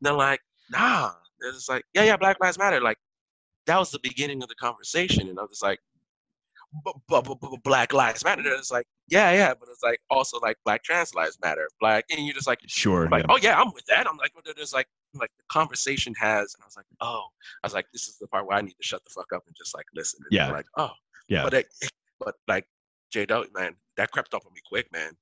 [0.00, 0.40] they're like,
[0.70, 1.12] nah.
[1.42, 2.80] It's like, yeah, yeah, Black Lives Matter.
[2.80, 2.98] Like,
[3.66, 5.28] that was the beginning of the conversation.
[5.28, 6.61] And I'm just like, but, but, but, but
[7.64, 8.42] Black Lives Matter.
[8.46, 11.68] It's like, yeah, yeah, but it's like also like Black Trans Lives Matter.
[11.80, 13.08] Black, and you're just like, Sure.
[13.10, 13.34] like, yeah.
[13.34, 14.06] oh yeah, I'm with that.
[14.08, 17.24] I'm like, but there's like, like the conversation has, and I was like, oh,
[17.62, 19.42] I was like, this is the part where I need to shut the fuck up
[19.46, 20.20] and just like listen.
[20.22, 20.50] And Yeah.
[20.50, 20.90] Like, oh,
[21.28, 21.44] Yeah.
[21.44, 21.66] But it,
[22.18, 22.66] but like,
[23.10, 25.12] J Dog, man, that crept up on me quick, man.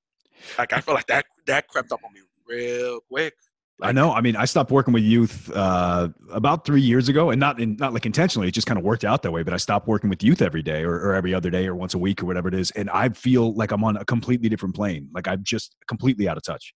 [0.58, 3.34] Like I feel like that that crept up on me real quick.
[3.82, 4.12] I know.
[4.12, 7.76] I mean, I stopped working with youth uh, about three years ago, and not in,
[7.76, 8.48] not like intentionally.
[8.48, 9.42] It just kind of worked out that way.
[9.42, 11.94] But I stopped working with youth every day, or, or every other day, or once
[11.94, 14.74] a week, or whatever it is, and I feel like I'm on a completely different
[14.74, 15.08] plane.
[15.12, 16.74] Like I'm just completely out of touch.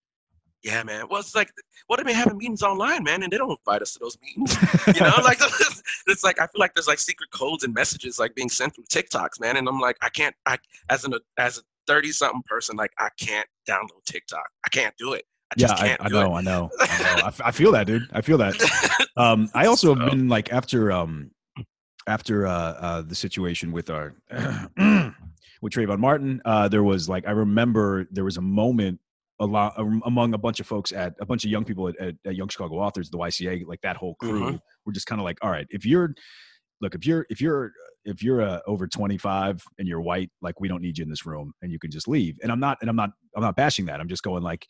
[0.62, 1.06] Yeah, man.
[1.10, 1.50] Well, it's like,
[1.88, 4.56] what if they having meetings online, man, and they don't invite us to those meetings?
[4.86, 5.38] You know, like
[6.06, 8.84] it's like I feel like there's like secret codes and messages like being sent through
[8.84, 12.76] TikToks, man, and I'm like, I can't, I as an as a thirty something person,
[12.76, 14.46] like I can't download TikTok.
[14.64, 15.24] I can't do it.
[15.52, 18.02] I yeah, I, I, know, I, know, I know, I feel that, dude.
[18.12, 18.54] I feel that.
[19.16, 21.30] Um, I also have been like after um
[22.06, 27.32] after uh, uh the situation with our with Trayvon Martin, uh, there was like I
[27.32, 29.00] remember there was a moment
[29.40, 29.74] a lot
[30.06, 32.48] among a bunch of folks at a bunch of young people at, at, at Young
[32.48, 34.56] Chicago Authors, the YCA, like that whole crew, mm-hmm.
[34.86, 36.14] were just kind of like, all right, if you're
[36.80, 37.72] look, if you're if you're
[38.04, 41.26] if you're uh, over 25 and you're white, like we don't need you in this
[41.26, 42.38] room, and you can just leave.
[42.42, 44.00] And I'm not, and I'm not, I'm not bashing that.
[44.00, 44.66] I'm just going like,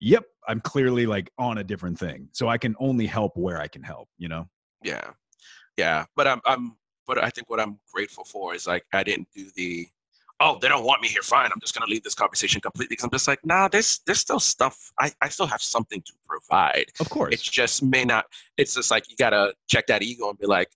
[0.00, 2.28] yep, I'm clearly like on a different thing.
[2.32, 4.48] So I can only help where I can help, you know?
[4.82, 5.10] Yeah.
[5.76, 6.04] Yeah.
[6.16, 6.76] But I'm, I'm,
[7.06, 9.86] but I think what I'm grateful for is like, I didn't do the,
[10.40, 11.22] oh, they don't want me here.
[11.22, 11.50] Fine.
[11.52, 12.96] I'm just going to leave this conversation completely.
[12.96, 14.92] Cause I'm just like, nah, there's, there's still stuff.
[15.00, 16.86] I, I still have something to provide.
[17.00, 17.32] Of course.
[17.32, 18.26] It just may not,
[18.56, 20.68] it's just like, you got to check that ego and be like,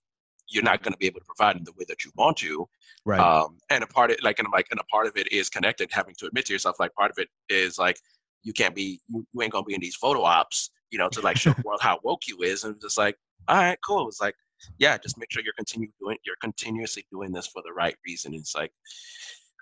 [0.47, 2.67] you're not going to be able to provide in the way that you want to.
[3.05, 3.19] Right.
[3.19, 5.49] Um, and a part of like, and I'm like, and a part of it is
[5.49, 7.99] connected, having to admit to yourself, like part of it is like,
[8.43, 11.21] you can't be you, you ain't gonna be in these photo ops, you know, to
[11.21, 12.63] like show the world how woke you is.
[12.63, 13.17] And just like,
[13.47, 14.07] all right, cool.
[14.07, 14.35] It's like,
[14.77, 18.33] yeah, just make sure you're continue doing you're continuously doing this for the right reason.
[18.33, 18.71] It's like,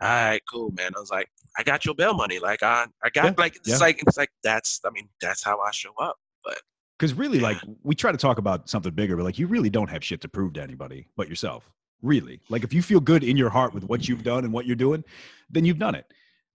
[0.01, 0.91] all right, cool, man.
[0.95, 2.39] I was like, I got your bail money.
[2.39, 3.77] Like I I got yeah, like it's yeah.
[3.77, 6.17] like it's like that's I mean, that's how I show up.
[6.43, 6.59] But
[6.97, 7.47] because really, yeah.
[7.47, 10.21] like we try to talk about something bigger, but like you really don't have shit
[10.21, 11.71] to prove to anybody but yourself.
[12.01, 12.39] Really.
[12.49, 14.75] Like if you feel good in your heart with what you've done and what you're
[14.75, 15.03] doing,
[15.49, 16.05] then you've done it.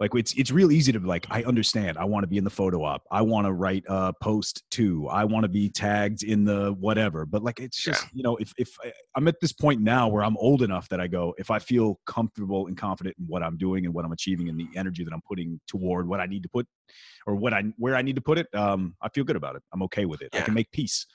[0.01, 1.97] Like it's it's real easy to be like, I understand.
[1.97, 3.05] I want to be in the photo op.
[3.11, 5.07] I want to write a post too.
[5.09, 7.24] I want to be tagged in the whatever.
[7.24, 8.09] But like it's just, yeah.
[8.12, 11.01] you know, if if I, I'm at this point now where I'm old enough that
[11.01, 14.12] I go, if I feel comfortable and confident in what I'm doing and what I'm
[14.12, 16.66] achieving and the energy that I'm putting toward what I need to put
[17.26, 19.62] or what I where I need to put it, um, I feel good about it.
[19.72, 20.30] I'm okay with it.
[20.32, 20.40] Yeah.
[20.40, 21.07] I can make peace.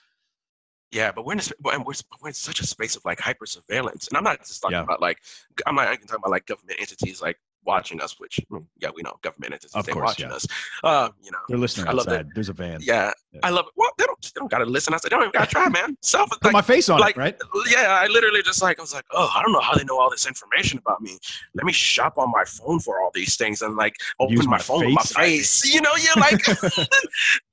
[0.91, 4.07] Yeah, but we're in, a, we're, we're in such a space of like hyper surveillance,
[4.07, 4.83] and I'm not just talking yeah.
[4.83, 5.17] about like
[5.65, 9.01] I'm not even talking about like government entities like watching us, which hmm, yeah, we
[9.03, 10.35] know government entities of they course, watching yeah.
[10.35, 10.47] us.
[10.83, 12.11] Uh, you know, they're listening I outside.
[12.11, 12.79] Love There's a van.
[12.81, 13.73] Yeah, yeah, I love it.
[13.75, 14.93] Well, they don't they don't gotta listen.
[14.93, 15.97] I said, they don't even gotta try, man.
[16.01, 17.41] Self put my face on like, it, right?
[17.69, 19.99] Yeah, I literally just like I was like, oh, I don't know how they know
[19.99, 21.17] all this information about me.
[21.53, 24.51] Let me shop on my phone for all these things and like open Use my,
[24.51, 25.65] my phone with my face.
[25.73, 26.41] You know, you're like,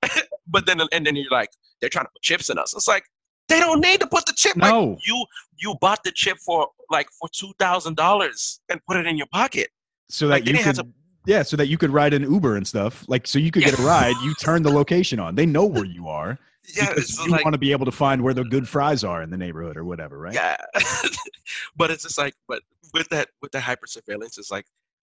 [0.48, 1.50] but then and then you're like,
[1.80, 2.74] they're trying to put chips in us.
[2.74, 3.04] It's like
[3.48, 4.56] they don't need to put the chip.
[4.56, 4.84] No.
[4.84, 5.26] Like, you
[5.56, 9.26] you bought the chip for like for two thousand dollars and put it in your
[9.32, 9.68] pocket
[10.08, 10.86] so that like, you could, to,
[11.26, 13.04] yeah, so that you could ride an Uber and stuff.
[13.08, 13.70] Like, so you could yeah.
[13.70, 14.14] get a ride.
[14.22, 15.34] You turn the location on.
[15.34, 16.38] They know where you are.
[16.74, 19.28] Yeah, you like, want to be able to find where the good fries are in
[19.28, 20.34] the neighborhood or whatever, right?
[20.34, 20.56] Yeah,
[21.76, 22.62] but it's just like, but
[22.94, 24.64] with that, with the hyper surveillance, is like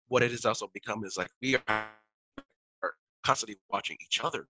[0.08, 1.86] what it has also become is like we are
[3.24, 4.48] constantly watching each other.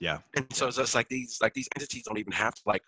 [0.00, 2.82] Yeah, and so it's just like these, like these entities don't even have to like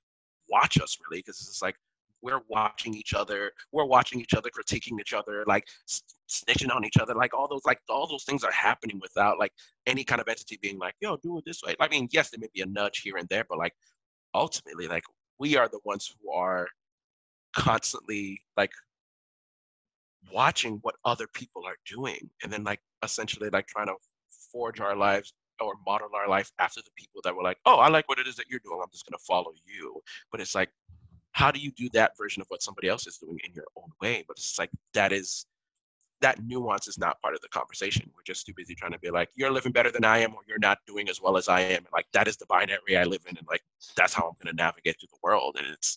[0.50, 1.76] watch us really, because it's just like
[2.22, 5.66] we're watching each other we're watching each other critiquing each other like
[6.28, 9.52] snitching on each other like all those like all those things are happening without like
[9.86, 12.40] any kind of entity being like yo do it this way i mean yes there
[12.40, 13.74] may be a nudge here and there but like
[14.34, 15.04] ultimately like
[15.38, 16.66] we are the ones who are
[17.54, 18.72] constantly like
[20.32, 23.94] watching what other people are doing and then like essentially like trying to
[24.52, 27.88] forge our lives or model our life after the people that were like, oh, I
[27.88, 28.78] like what it is that you're doing.
[28.82, 30.00] I'm just going to follow you.
[30.30, 30.70] But it's like
[31.38, 33.88] how do you do that version of what somebody else is doing in your own
[34.02, 34.24] way?
[34.26, 35.46] But it's like that is
[36.20, 38.10] that nuance is not part of the conversation.
[38.12, 40.40] We're just too busy trying to be like you're living better than i am or
[40.48, 43.04] you're not doing as well as i am and like that is the binary i
[43.04, 43.62] live in and like
[43.96, 45.96] that's how i'm going to navigate through the world and it's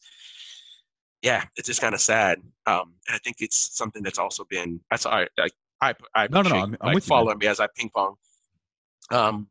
[1.24, 2.38] yeah it's just kind of sad.
[2.68, 6.28] Um and i think it's something that's also been that's all right like i i
[6.28, 8.16] no no no i'm, I'm like, with follow you, me as i ping pong.
[9.10, 9.48] Um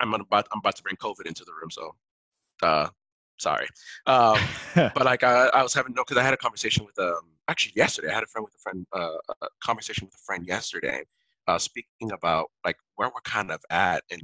[0.00, 1.94] i'm about i'm about to bring covid into the room so
[2.64, 2.88] uh
[3.38, 3.68] Sorry,
[4.06, 4.38] um,
[4.74, 7.72] but like I, I, was having no because I had a conversation with um actually
[7.76, 11.02] yesterday I had a friend with a friend uh, a conversation with a friend yesterday,
[11.46, 14.22] uh, speaking about like where we're kind of at and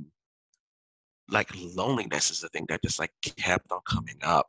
[1.31, 4.47] like loneliness is the thing that just like kept on coming up.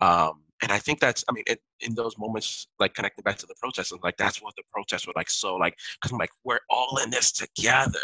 [0.00, 3.46] Um, and I think that's, I mean, it, in those moments, like connecting back to
[3.46, 5.30] the protests, and like that's what the protests were like.
[5.30, 7.98] So, like, because I'm like, we're all in this together.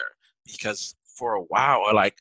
[0.44, 2.16] Because for a while, like,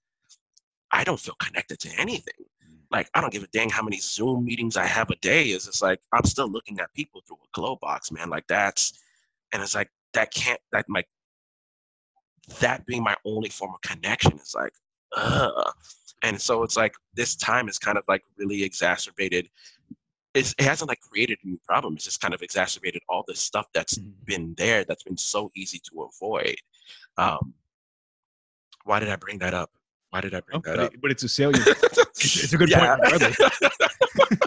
[0.91, 2.45] I don't feel connected to anything
[2.91, 5.49] like I don't give a dang how many Zoom meetings I have a day.
[5.49, 8.29] Is it's like I'm still looking at people through a glow box, man.
[8.29, 8.99] Like that's
[9.53, 11.07] and it's like that can't that like
[12.59, 14.73] that being my only form of connection is like
[15.15, 15.71] uh
[16.23, 19.47] and so it's like this time is kind of like really exacerbated
[20.33, 23.39] it's, it hasn't like created a new problem it's just kind of exacerbated all this
[23.39, 24.13] stuff that's Mhm.
[24.25, 26.55] been there that's been so easy to avoid
[27.17, 27.53] um
[28.83, 29.71] why did i bring that up
[30.09, 31.67] why did i bring that but, up it- but it's a salient.
[32.17, 32.95] it's a good point Yeah.
[32.95, 33.37] regardless.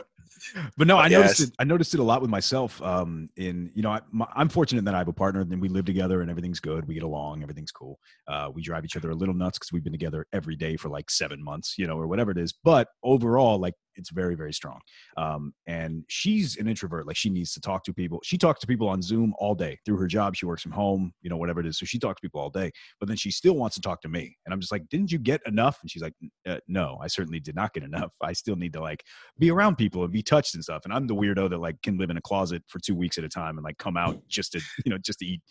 [0.77, 1.19] but no, I Yes.
[1.21, 1.51] noticed it.
[1.59, 2.81] I noticed it a lot with myself.
[2.83, 5.69] Um, in you know, I, my, I'm fortunate that I have a partner, and we
[5.69, 6.87] live together, and everything's good.
[6.87, 7.99] We get along, everything's cool.
[8.29, 10.89] Uh, we drive each other a little nuts because we've been together every day for
[10.89, 12.53] like seven months, you know, or whatever it is.
[12.53, 14.79] But overall, like it's very, very strong.
[15.17, 17.07] Um, and she's an introvert.
[17.07, 18.21] Like she needs to talk to people.
[18.25, 20.37] She talks to people on Zoom all day through her job.
[20.37, 21.79] She works from home, you know, whatever it is.
[21.79, 22.71] So she talks to people all day.
[23.01, 25.19] But then she still wants to talk to me, and I'm just like, didn't you
[25.19, 25.79] get enough?
[25.83, 26.15] And she's like,
[26.47, 28.13] uh, no, I certainly did not get enough.
[28.21, 29.03] I still need to like
[29.39, 30.83] be around people and be touched and stuff.
[30.85, 33.25] And I'm the weirdo that like can live in a closet for two weeks at
[33.25, 35.43] a time and like come out just to you know just to eat,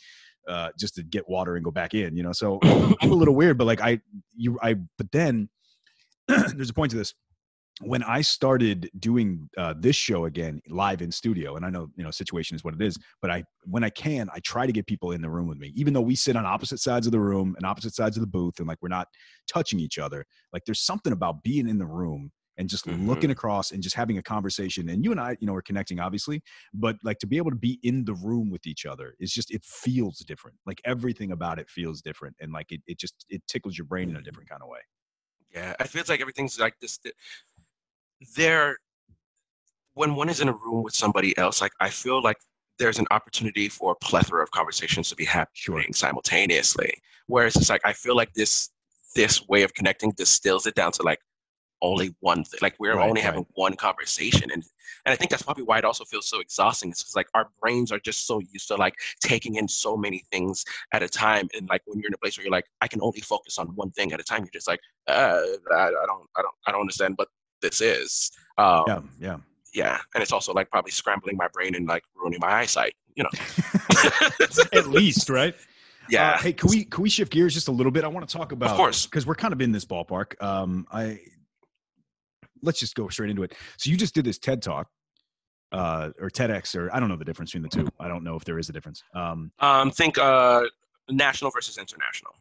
[0.48, 2.16] uh, just to get water and go back in.
[2.16, 2.60] You know, so
[3.02, 4.00] I'm a little weird, but like I
[4.36, 5.50] you I but then
[6.28, 7.14] there's a point to this.
[7.86, 12.04] When I started doing uh, this show again live in studio, and I know you
[12.04, 14.88] know situation is what it is, but I when I can, I try to get
[14.88, 17.20] people in the room with me, even though we sit on opposite sides of the
[17.20, 19.08] room and opposite sides of the booth, and like we're not
[19.48, 20.26] touching each other.
[20.54, 23.26] Like there's something about being in the room and just Mhm.
[23.26, 26.00] looking across and just having a conversation and you and i you know are connecting
[26.00, 26.40] obviously
[26.72, 29.50] but like to be able to be in the room with each other is just
[29.50, 33.42] it feels different like everything about it feels different and like it, it just it
[33.48, 34.82] tickles your brain in a different kind of way
[35.52, 37.00] Yeah, it feels like everything's like this.
[38.36, 38.78] There,
[39.94, 42.38] when one is in a room with somebody else, like I feel like
[42.80, 46.94] there's an opportunity for a plethora of conversations to be happening sure simultaneously.
[47.28, 48.70] Whereas it's like I feel like this
[49.16, 51.20] this way of connecting distills it down to like
[51.82, 52.60] only one thing.
[52.62, 53.24] Like we're Right, only right.
[53.26, 54.64] having one conversation, and
[55.06, 56.90] and I think that's probably why it also feels so exhausting.
[56.90, 60.24] It's because like our brains are just so used to like taking in so many
[60.32, 62.88] things at a time, and like when you're in a place where you're like, I
[62.88, 64.40] can only focus on one thing at a time.
[64.44, 67.28] You're just like, uh, I, I don't, I don't, I don't understand what
[67.64, 68.32] this is.
[68.60, 69.38] Um, yeah yeah
[69.74, 72.94] yeah, and it's also like probably scrambling my brain and like ruining my eyesight.
[73.16, 73.30] You know.
[74.74, 75.56] at least right
[76.10, 76.32] yeah.
[76.32, 78.04] Uh, hey, can we can we shift gears just a little bit?
[78.04, 79.06] I want to talk about, of course.
[79.06, 80.42] because we're kind of in this ballpark.
[80.44, 81.20] Um, I
[82.62, 83.54] let's just go straight into it.
[83.78, 84.88] So you just did this TED talk,
[85.72, 87.88] uh, or TEDx, or I don't know the difference between the two.
[88.00, 89.04] I don't know if there is a difference.
[89.14, 90.64] Um, Um, think uh,
[91.10, 92.34] national versus international.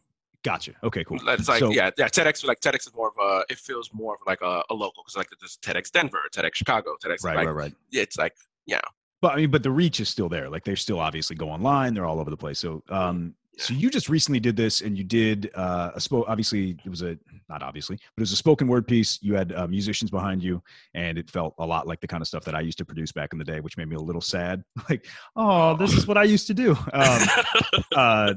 [0.42, 0.72] Gotcha.
[0.82, 1.18] Okay, cool.
[1.28, 2.08] It's like So- yeah, yeah.
[2.08, 3.44] TEDx like TEDx is more of a.
[3.50, 6.96] It feels more of like a, a local because like there's TEDx Denver, TEDx Chicago,
[7.02, 7.74] TEDx Right, like right, right.
[7.92, 8.34] it's like
[8.66, 8.80] yeah.
[9.20, 10.50] But I mean, but the reach is still there.
[10.50, 11.94] Like they still obviously go online.
[11.94, 12.58] They're all over the place.
[12.58, 16.24] So, um, so you just recently did this, and you did uh, a spoke.
[16.26, 17.16] Obviously, it was a
[17.48, 19.18] not obviously, but it was a spoken word piece.
[19.22, 20.60] You had uh, musicians behind you,
[20.94, 23.12] and it felt a lot like the kind of stuff that I used to produce
[23.12, 24.64] back in the day, which made me a little sad.
[24.88, 26.76] Like, oh, this is what I used to do.
[26.92, 27.22] Um,
[27.96, 28.34] uh,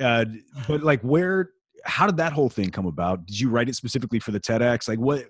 [0.00, 0.24] uh,
[0.66, 1.50] but like, where?
[1.84, 3.24] How did that whole thing come about?
[3.26, 4.86] Did you write it specifically for the TEDx?
[4.88, 5.26] Like, what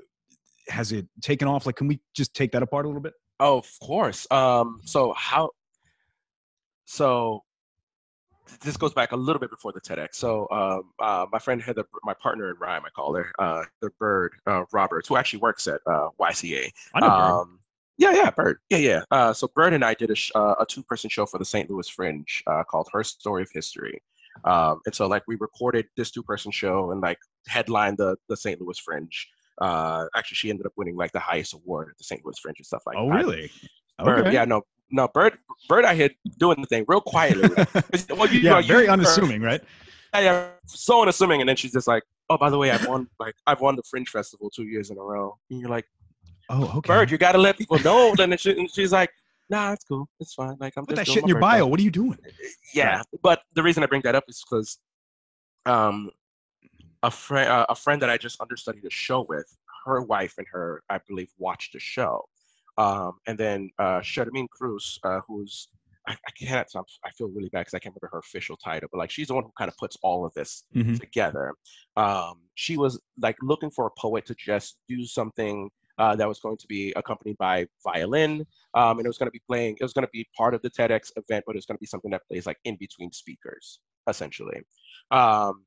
[0.69, 1.65] has it taken off?
[1.65, 3.15] Like, can we just take that apart a little bit?
[3.41, 4.31] oh, of course.
[4.31, 5.51] Um, so how?
[6.85, 7.43] So
[8.63, 10.15] this goes back a little bit before the TEDx.
[10.15, 13.91] So um, uh, my friend Heather, my partner in rhyme, I call her, uh, the
[13.99, 16.71] Bird uh, Roberts, who actually works at uh, YCA.
[16.95, 17.09] I know.
[17.09, 17.15] Bird.
[17.15, 17.61] Um,
[17.97, 18.59] yeah, yeah, Bird.
[18.71, 19.03] Yeah, yeah.
[19.11, 21.69] Uh, so Bird and I did a, sh- uh, a two-person show for the St.
[21.71, 24.03] Louis Fringe uh, called Her Story of History.
[24.45, 28.61] Um, and so like we recorded this two-person show and like headlined the the St.
[28.61, 29.29] Louis Fringe.
[29.61, 32.25] Uh, actually, she ended up winning like the highest award at the St.
[32.25, 33.13] Louis Fringe and stuff like oh, that.
[33.13, 33.51] Oh, really?
[34.03, 34.33] Bird, Okay.
[34.33, 35.37] yeah, no, no, Bird,
[35.69, 37.51] Bird, I had doing the thing real quietly.
[38.17, 39.63] well, you, yeah, you- very you- unassuming, right?
[40.15, 43.07] Yeah, yeah, so unassuming, and then she's just like, "Oh, by the way, I've won
[43.21, 45.87] like I've won the Fringe Festival two years in a row." And you're like,
[46.51, 46.89] Oh, okay.
[46.89, 48.13] Bird, you got to let people know.
[48.17, 49.11] then she, and she's like,
[49.51, 51.63] "Nah, it's cool, it's fine." Like I'm Put just that shit in your bio.
[51.65, 52.19] thing." What are you doing?
[52.75, 54.79] Yeah, but the reason I bring that up is because
[55.67, 56.11] um,
[57.03, 59.47] a friend, uh, a friend that I just understudied a show with,
[59.87, 62.25] her wife and her, I believe, watched the show,
[62.79, 65.69] um, and then uh, Charmaine Cruz, uh, who's
[66.09, 66.67] I, I can't.
[66.75, 69.29] I'm- I feel really bad because I can't remember her official title, but like she's
[69.29, 70.99] the one who kind of puts all of this Mhm.
[70.99, 71.55] together.
[71.97, 75.69] Um, she was like looking for a poet to just do something
[76.01, 78.33] uh, that was going to be accompanied by violin,
[78.75, 79.77] um, and it was going to be playing.
[79.81, 81.81] It was going to be part of the TEDx event, but it was going to
[81.81, 84.61] be something that plays like in between speakers, essentially.
[85.11, 85.65] Um,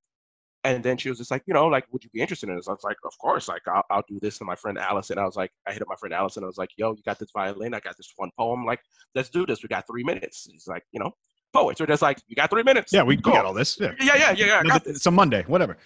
[0.65, 2.69] and then she was just like, you know, like, would you be interested in this?
[2.69, 4.39] I was like, of course, like, I'll, I'll do this.
[4.39, 6.41] And my friend Allison, I was like, I hit up my friend Allison.
[6.43, 7.73] I was like, yo, you got this violin?
[7.73, 8.65] I got this one poem.
[8.65, 8.79] Like,
[9.13, 9.61] let's do this.
[9.61, 10.47] We got three minutes.
[10.49, 11.11] He's like, you know,
[11.51, 12.93] poets are just like, you got three minutes.
[12.93, 13.77] Yeah, we, we got all this.
[13.79, 13.91] Yeah.
[13.99, 14.53] Yeah, yeah, yeah, yeah.
[14.53, 15.77] I got Another- It's a Monday, whatever.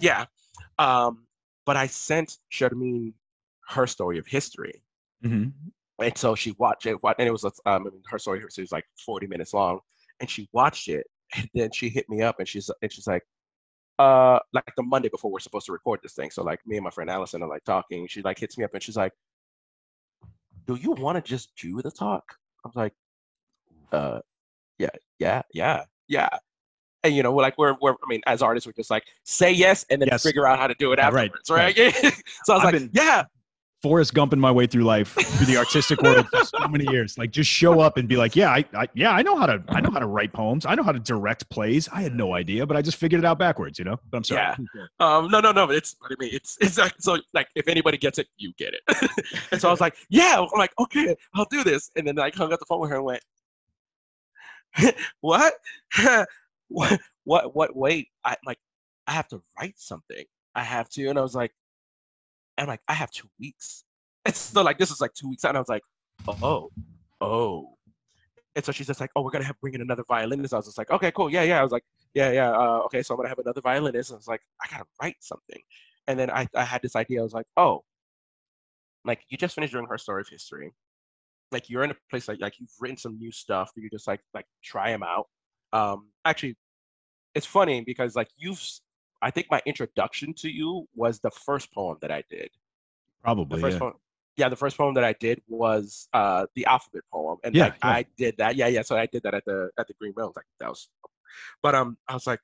[0.00, 0.24] yeah.
[0.80, 1.26] Um,
[1.64, 3.12] but I sent Charmaine
[3.68, 4.82] her story of history.
[5.24, 5.50] Mm-hmm.
[6.02, 9.26] And so she watched it, and it was, um, her story history was like 40
[9.28, 9.78] minutes long.
[10.20, 11.06] And she watched it,
[11.36, 13.22] and then she hit me up and she's, and she's like,
[13.98, 16.30] uh, like the Monday before we're supposed to record this thing.
[16.30, 18.06] So like me and my friend Allison are like talking.
[18.08, 19.12] She like hits me up and she's like,
[20.66, 22.24] "Do you want to just do the talk?"
[22.64, 22.92] I was like,
[23.92, 24.18] "Uh,
[24.78, 24.88] yeah,
[25.20, 26.28] yeah, yeah, yeah."
[27.04, 29.52] And you know, we're like we're we're I mean, as artists, we're just like say
[29.52, 30.24] yes and then Yes.
[30.24, 31.76] figure out how to do it Yeah, right, afterwards, right?
[32.44, 33.24] so I was I've like, been- yeah,
[33.84, 37.18] Forrest Gumping my way through life through the artistic world for so many years.
[37.18, 39.62] Like just show up and be like, yeah, I, I yeah, I know how to
[39.68, 40.64] I know how to write poems.
[40.64, 41.86] I know how to direct plays.
[41.92, 44.00] I had no idea, but I just figured it out backwards, you know?
[44.10, 44.40] But I'm sorry.
[44.40, 44.86] Yeah.
[45.00, 45.66] Um, no, no, no.
[45.66, 46.30] But it's I mean.
[46.32, 49.10] It's it's like, so like if anybody gets it, you get it.
[49.52, 50.38] and so I was like, yeah.
[50.40, 51.90] I'm like, okay, I'll do this.
[51.94, 53.22] And then I hung up the phone with her and went,
[55.20, 55.52] what?
[56.68, 57.00] what?
[57.24, 57.54] What?
[57.54, 57.76] What?
[57.76, 58.08] Wait.
[58.24, 58.58] I like,
[59.06, 60.24] I have to write something.
[60.54, 61.06] I have to.
[61.08, 61.52] And I was like,
[62.58, 63.84] I'm like, I have two weeks.
[64.26, 65.50] And so like this is like two weeks out.
[65.50, 65.82] And I was like,
[66.26, 66.70] oh,
[67.20, 67.74] oh.
[68.56, 70.54] And so she's just like, oh, we're gonna have bring in another violinist.
[70.54, 71.60] I was just like, okay, cool, yeah, yeah.
[71.60, 71.84] I was like,
[72.14, 72.50] yeah, yeah.
[72.50, 74.10] Uh, okay, so I'm gonna have another violinist.
[74.10, 75.60] And I was like, I gotta write something.
[76.06, 77.20] And then I, I had this idea.
[77.20, 77.84] I was like, oh,
[79.04, 80.72] like you just finished doing her story of history.
[81.52, 84.20] Like you're in a place like like you've written some new stuff you just like
[84.32, 85.26] like try them out.
[85.72, 86.56] Um, actually,
[87.34, 88.62] it's funny because like you've,
[89.24, 92.50] I think my introduction to you was the first poem that I did.
[92.50, 93.60] The Probably.
[93.60, 93.80] first yeah.
[93.80, 93.92] poem,
[94.36, 97.74] yeah, the first poem that I did was uh the alphabet poem, and Yeah, like
[97.82, 97.88] yeah.
[97.88, 98.54] I did that.
[98.56, 98.82] Yeah, yeah.
[98.82, 100.32] So I did that at the at the Green Mill.
[100.36, 100.88] Like that was,
[101.62, 102.40] but um, I was like,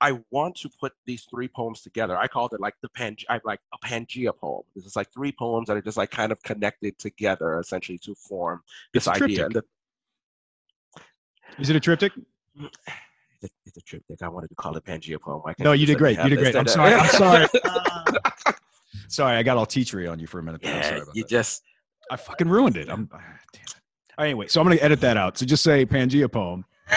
[0.00, 2.16] I want to put these three poems together.
[2.16, 4.62] I called it like the Pan, I like a Pangea poem.
[4.74, 8.14] This is like three poems that are just like kind of connected together, essentially to
[8.14, 8.62] form
[8.94, 9.48] this idea.
[9.50, 9.62] The,
[11.58, 12.12] Is it a triptych?
[13.42, 14.22] It's, it's a triptych.
[14.22, 15.40] I wanted to call it Pangea poem.
[15.42, 16.18] Why No, you did great.
[16.18, 16.56] You did great.
[16.56, 16.94] I'm sorry.
[16.94, 17.46] I'm sorry.
[19.08, 20.62] sorry, I got all teachery on you for a minute.
[20.62, 20.74] there.
[20.74, 21.28] I'm sorry yeah, you that.
[21.28, 21.62] just
[22.10, 22.88] I fucking ruined it.
[22.88, 23.18] I'm ah,
[23.52, 23.74] damn it.
[24.18, 25.38] Anyway, so I'm gonna edit that out.
[25.38, 26.64] So just say Pangea poem.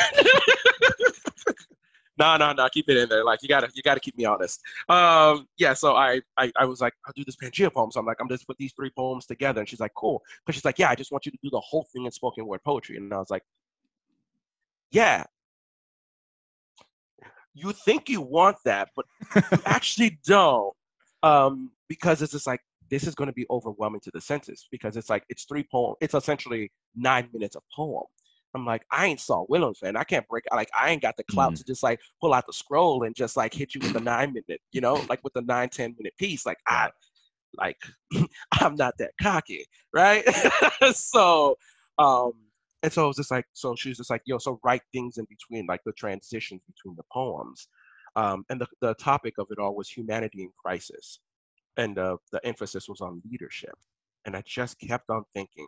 [2.18, 2.68] no, no, no.
[2.70, 3.24] Keep it in there.
[3.24, 4.60] Like you gotta, you gotta keep me honest.
[4.90, 5.74] Um, yeah.
[5.74, 7.92] So I, I, I was like, I'll do this Pangea poem.
[7.92, 9.60] So I'm like, I'm just put these three poems together.
[9.60, 10.24] And she's like, cool.
[10.46, 12.48] But she's like, yeah, I just want you to do the whole thing in spoken
[12.48, 12.98] word poetry.
[12.98, 13.44] And I was like,
[14.92, 15.26] yeah.
[17.54, 20.74] You think you want that, but you actually don't.
[21.24, 24.98] Um, because it's just like this is going to be overwhelming to the senses because
[24.98, 25.98] it's like it's three poems.
[26.02, 28.06] It's essentially nine minutes of poem.
[28.54, 29.96] I'm like, I ain't Saul Williams, fan.
[29.96, 30.44] I can't break.
[30.52, 33.38] Like, I ain't got the clout to just like pull out the scroll and just
[33.38, 36.14] like hit you with a nine minute, you know, like with a nine ten minute
[36.18, 36.46] piece.
[36.46, 36.90] Like, I,
[37.58, 37.78] like,
[38.60, 40.26] I'm not that cocky, right?
[40.94, 41.58] so,
[41.98, 42.34] um,
[42.84, 45.18] and so it was just like, so she was just like, yo, so write things
[45.18, 47.68] in between, like the transitions between the poems.
[48.16, 51.20] Um, and the, the topic of it all was humanity in crisis.
[51.78, 53.76] And uh, the emphasis was on leadership.
[54.26, 55.68] And I just kept on thinking,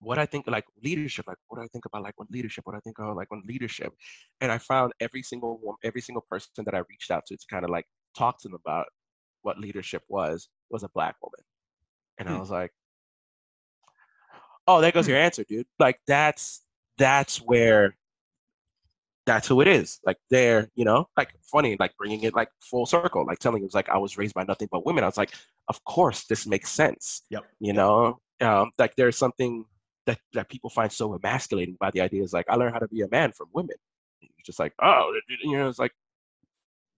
[0.00, 2.74] what I think like leadership, like what do I think about like when leadership, what
[2.76, 3.92] I think of like when leadership.
[4.40, 7.46] And I found every single one, every single person that I reached out to to
[7.50, 8.86] kind of like talk to them about
[9.42, 11.40] what leadership was, was a black woman.
[12.18, 12.40] And I Hmm.
[12.40, 12.72] was like,
[14.66, 15.66] oh, there goes your answer, dude.
[15.78, 16.62] Like that's
[16.98, 17.96] that's where
[19.26, 20.00] that's who it is.
[20.04, 23.66] Like there, you know, like funny, like bringing it like full circle, like telling it
[23.66, 25.04] was like I was raised by nothing but women.
[25.04, 25.32] I was like,
[25.68, 27.22] of course, this makes sense.
[27.30, 27.44] Yep.
[27.60, 29.64] You know, um, like there's something
[30.06, 32.88] that that people find so emasculating by the idea is like I learned how to
[32.88, 33.76] be a man from women.
[34.20, 35.92] You're just like, oh, you know, it's like,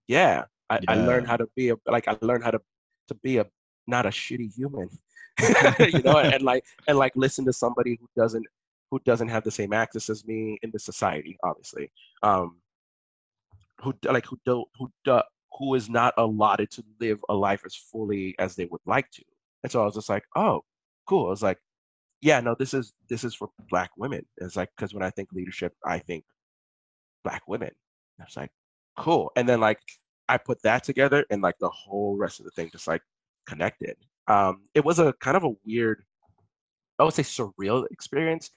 [0.07, 2.61] yeah, I, I learned how to be a like I learned how to
[3.09, 3.45] to be a
[3.87, 4.89] not a shitty human,
[5.79, 8.45] you know, and like and like listen to somebody who doesn't
[8.91, 12.57] who doesn't have the same access as me in the society, obviously, um,
[13.81, 15.19] who like who don't who do,
[15.57, 19.23] who is not allotted to live a life as fully as they would like to.
[19.63, 20.61] And so I was just like, oh,
[21.07, 21.27] cool.
[21.27, 21.57] I was like,
[22.21, 24.25] yeah, no, this is this is for black women.
[24.37, 26.23] It's like because when I think leadership, I think
[27.23, 27.71] black women.
[28.19, 28.51] I was like,
[28.97, 29.31] cool.
[29.35, 29.79] And then like
[30.29, 33.01] I put that together and like the whole rest of the thing just like
[33.45, 33.97] connected.
[34.27, 36.03] Um, it was a kind of a weird,
[36.99, 38.51] I would say surreal experience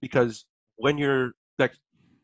[0.00, 0.44] because
[0.76, 1.74] when you're like,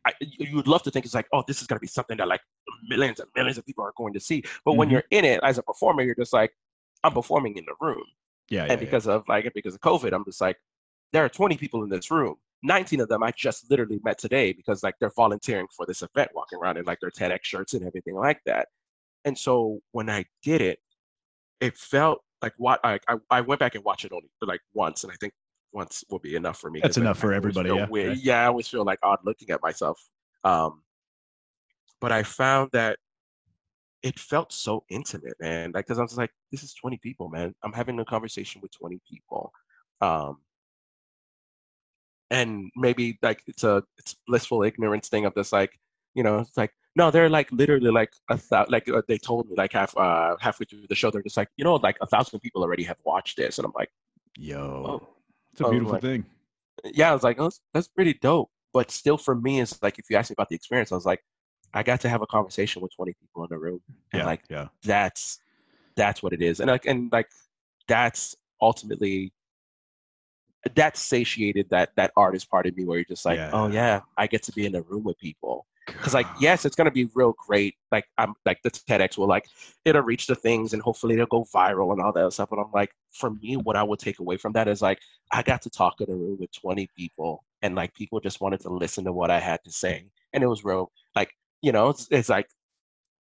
[0.07, 2.29] I, you would love to think it's like, oh, this is gonna be something that
[2.29, 2.41] like
[2.89, 4.43] millions and millions of people are going to see.
[4.65, 4.93] But when Mhm.
[4.93, 6.53] you're in it as a performer, you're just like,
[7.05, 8.03] I'm performing in the room
[8.51, 10.57] Yeah, yeah, and because of like because of COVID, I'm just like,
[11.13, 12.37] there are 20 people in this room.
[12.65, 16.31] 19 of them I just literally met today because like they're volunteering for this event,
[16.35, 18.69] walking around in like their TEDx shirts and everything like that.
[19.25, 20.81] And so when I did it,
[21.61, 25.05] it felt like what I I, I went back and watched it only like once,
[25.05, 25.33] and I think
[25.73, 26.81] once will be enough for me.
[26.81, 28.19] That's enough for I everybody, yeah, weird-.
[28.19, 30.01] Yeah, I always feel like odd looking at myself.
[30.45, 30.83] Um,
[32.01, 32.99] but I found that
[34.03, 35.73] it felt so intimate, man.
[35.75, 37.55] Like, cause I was like, this is 20 people, man.
[37.65, 39.53] I'm having a conversation with 20 people.
[40.01, 40.37] Um,
[42.31, 45.73] and maybe like it's a it's blissful ignorance thing of this, like,
[46.15, 49.49] you know, it's like No, they're like literally like a thou- like uh, they told
[49.49, 52.07] me like half uh halfway through the show they're just like you know like a
[52.07, 53.91] thousand people already have watched this and I'm like
[54.37, 54.59] Yo,
[55.03, 55.09] Oh.
[55.53, 56.25] it's a beautiful like- thing.
[57.01, 59.99] yeah I was like oh, that's, that's pretty dope but still for me it's like
[59.99, 61.23] if you ask me about the experience I was like
[61.75, 63.81] I got to have a conversation with 20 people in the room
[64.13, 65.39] and Yeah, like yeah, that's
[65.97, 67.29] that's what it is and like and like
[67.87, 69.33] that's ultimately
[70.75, 73.73] that satiated that that artist part of me where you're just like oh Yeah.
[73.73, 76.85] yeah i get to be in a room with people because like yes it's going
[76.87, 77.75] to be real great.
[77.91, 79.47] Like i'm like the tedx will like
[79.85, 82.71] it'll reach the things and hopefully it'll go viral and all that stuff but i'm
[82.73, 84.99] like for me what i would take away from that is like
[85.33, 88.61] i got to talk in a room with 20 people and like people just wanted
[88.61, 91.33] to listen to what i had to say and it was real like
[91.63, 92.49] you know it's, it's like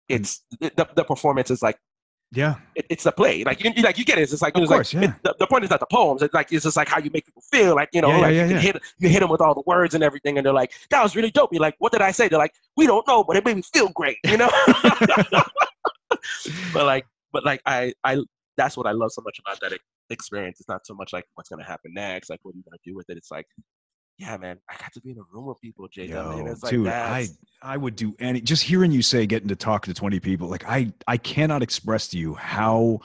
[0.08, 1.78] it's the, the performance is like
[2.32, 3.42] yeah, it, it's the play.
[3.44, 4.30] Like you, like you get it.
[4.30, 5.04] It's like Of it's like- course, yeah.
[5.04, 6.22] it- the, the point is not the poems.
[6.22, 7.74] It's like it's just like how you make people feel.
[7.74, 8.60] Like you know, Yeah, like yeah, you, yeah.
[8.60, 11.16] hit you hit them with all the words and everything, and they're like, "That was
[11.16, 13.44] really dope." You're like, "What did I say?" They're like, "We don't know, but it
[13.44, 14.50] made me feel great." You know.
[16.72, 18.18] but like, but like I I
[18.56, 19.78] that's what I love so much about that
[20.10, 20.60] experience.
[20.60, 22.94] It's not so much like what's gonna happen next, like what are you gonna do
[22.94, 23.16] with it.
[23.16, 23.46] It's like,
[24.18, 26.06] yeah, man, I got to be in a room with people, J.
[26.06, 28.40] Yo, and it's like dude, I that's- I would do any.
[28.40, 32.08] Just hearing you say getting to talk to twenty people, like I I cannot express
[32.08, 33.00] to you how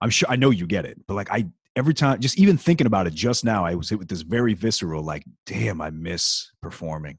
[0.00, 1.46] I'm sure I know you get it, but like I
[1.76, 4.54] every time, just even thinking about it just now, I was hit with this very
[4.54, 7.18] visceral, like, damn, I miss performing.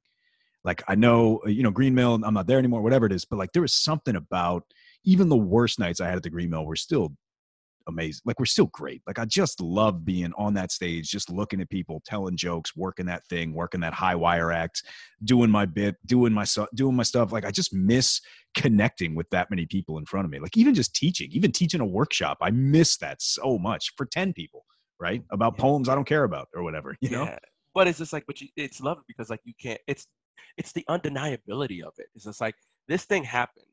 [0.64, 3.26] Like I know, uh, you know, Green Mill, I'm not there anymore, whatever it is,
[3.26, 4.64] but like there was something about
[5.04, 7.14] even the worst nights I had at the Green Mill were still
[7.88, 8.22] amazing.
[8.26, 9.02] Like we're still great.
[9.08, 13.06] Like I just love being on that stage, just looking at people, telling jokes, working
[13.08, 14.84] that thing, working that high wire act,
[15.24, 17.32] doing my bit, doing my stuff, doing my stuff.
[17.32, 18.22] Like I just miss
[18.56, 20.40] connecting with that many people in front of me.
[20.40, 24.34] Like even just teaching, even teaching a workshop, I miss that so much for ten
[24.34, 24.66] people,
[25.00, 25.24] right?
[25.32, 25.62] About Yeah.
[25.62, 26.96] poems I don't care about or whatever.
[27.02, 27.24] You know?
[27.24, 27.40] Yeah.
[27.74, 29.80] But it's just like, but you, it's lovely because like you can't.
[29.88, 30.06] It's
[30.58, 32.08] it's the undeniability of it.
[32.16, 32.56] It's just like
[32.88, 33.66] this thing happened,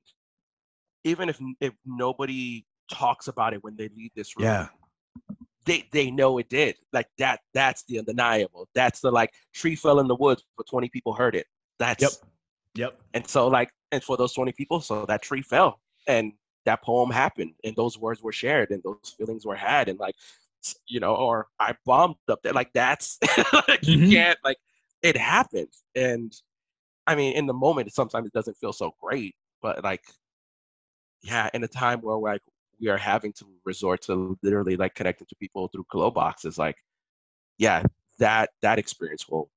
[1.05, 4.47] even if if nobody talks about it when they leave this room.
[4.47, 4.69] Yeah.
[5.65, 6.77] They they know it did.
[6.93, 7.41] Like that.
[7.53, 8.69] That's the undeniable.
[8.75, 11.47] That's the like tree fell in the woods, but twenty people heard it.
[11.79, 12.13] That's Yep.
[12.75, 13.01] Yep.
[13.15, 16.33] and so like and for those twenty people, so that tree fell and
[16.65, 20.15] that poem happened and those words were shared and those feelings were had and like
[20.87, 23.19] you know or i bombed up there like that's
[23.69, 24.11] like you Mhm.
[24.13, 24.59] can't like
[25.03, 26.35] it happened and
[27.07, 30.03] i mean in the moment sometimes it doesn't feel so great but like
[31.23, 32.43] yeah in a time where like
[32.81, 36.77] we are having to resort to literally like connecting to people through glow boxes like
[37.59, 37.83] yeah
[38.19, 39.51] that that experience will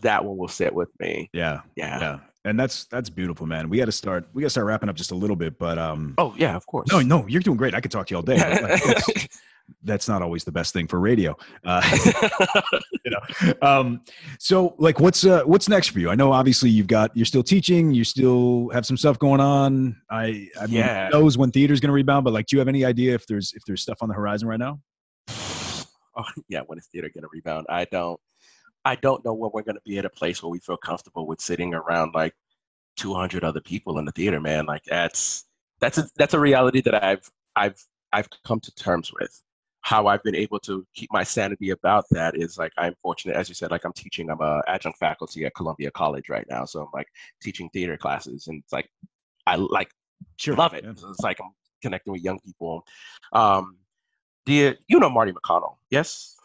[0.00, 1.60] that one will sit with me Yeah.
[1.76, 2.18] yeah, Yeah.
[2.44, 3.68] And that's that's beautiful, man.
[3.68, 4.28] We got to start.
[4.32, 6.14] We got to start wrapping up just a little bit, but um.
[6.18, 7.74] oh yeah of course No, no, you're doing great.
[7.74, 8.36] I could talk to you all day.
[8.38, 9.30] like,
[9.82, 11.36] that's, not always the best thing for radio.
[11.64, 11.82] Uh,
[13.04, 13.52] you know.
[13.62, 14.00] Um,
[14.38, 16.08] so like what's uh what's next for you?
[16.10, 20.00] I know obviously you've got you're still teaching, you still have some stuff going on.
[20.10, 21.06] I I mean Yeah.
[21.10, 23.52] who knows when theater's gonna rebound, but like do you have any idea if there's
[23.54, 24.80] if there's stuff on the horizon right now?
[25.28, 27.66] oh, yeah, when is theater gonna rebound?
[27.68, 28.18] I don't
[28.84, 31.40] I don't know when we're gonna be at a place where we feel comfortable with
[31.40, 32.34] sitting around like
[32.96, 34.66] 200 other people in the theater, man.
[34.66, 35.44] Like that's
[35.80, 37.76] that's a that's a reality that I've I've
[38.12, 39.42] I've come to terms with.
[39.82, 43.48] How I've been able to keep my sanity about that is like I'm fortunate, as
[43.48, 44.28] you said, like I'm teaching.
[44.30, 47.08] I'm a adjunct faculty at Columbia College right now, so I'm like
[47.40, 48.88] teaching theater classes, and it's like
[49.46, 49.90] I like
[50.36, 50.56] Sure.
[50.56, 50.84] love it.
[50.84, 50.90] Yeah.
[50.90, 51.50] It's like I'm
[51.80, 52.84] connecting with young people.
[53.32, 53.76] Um,
[54.46, 56.36] the you know Marty McConnell, yes?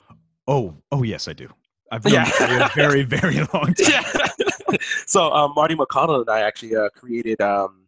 [0.47, 1.49] Oh, oh yes, I do.
[1.91, 2.65] I've known Yeah.
[2.65, 3.75] A very, very long time.
[3.89, 4.77] yeah.
[5.07, 7.82] so um, Marty McConnell and I actually uh, created um,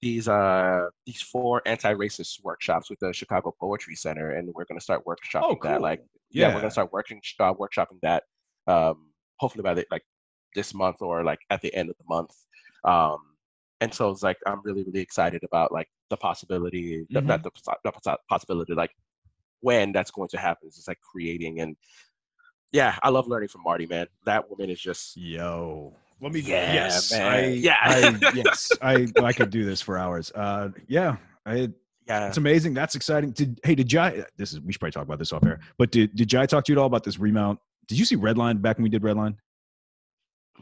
[0.00, 4.84] these uh, these four anti-racist workshops with the Chicago Poetry Center, and we're going to
[4.84, 5.80] start workshopping Oh, that.
[5.80, 6.54] Like, yeah, Yeah.
[6.54, 8.22] we're going to start working uh, workshopping that.
[8.66, 10.02] Um, hopefully by the, like
[10.54, 12.30] this month or like at the end of the month.
[12.84, 13.18] Um,
[13.80, 17.50] and so it's like I'm really really excited about like the possibility, not the,
[17.82, 18.90] the possi- possibility, like
[19.60, 20.66] when that's going to happen.
[20.68, 21.76] It's just like creating and
[22.72, 24.06] yeah, I love learning from Marty, man.
[24.26, 25.94] That woman is just Yo.
[26.20, 27.12] Let me Yeah, yes.
[27.12, 27.26] man.
[27.32, 27.76] I, Yeah.
[27.80, 28.70] I, yes.
[28.82, 30.32] I I could do this for hours.
[30.34, 31.16] Uh yeah.
[31.46, 31.70] I
[32.06, 32.28] yeah.
[32.28, 32.74] It's amazing.
[32.74, 33.30] That's exciting.
[33.32, 34.24] Did hey, did Jai?
[34.36, 35.60] This is we should probably talk about this off air.
[35.78, 37.58] But did did Jai talk to you at all about this remount?
[37.86, 39.36] Did you see Redline back when we did Redline?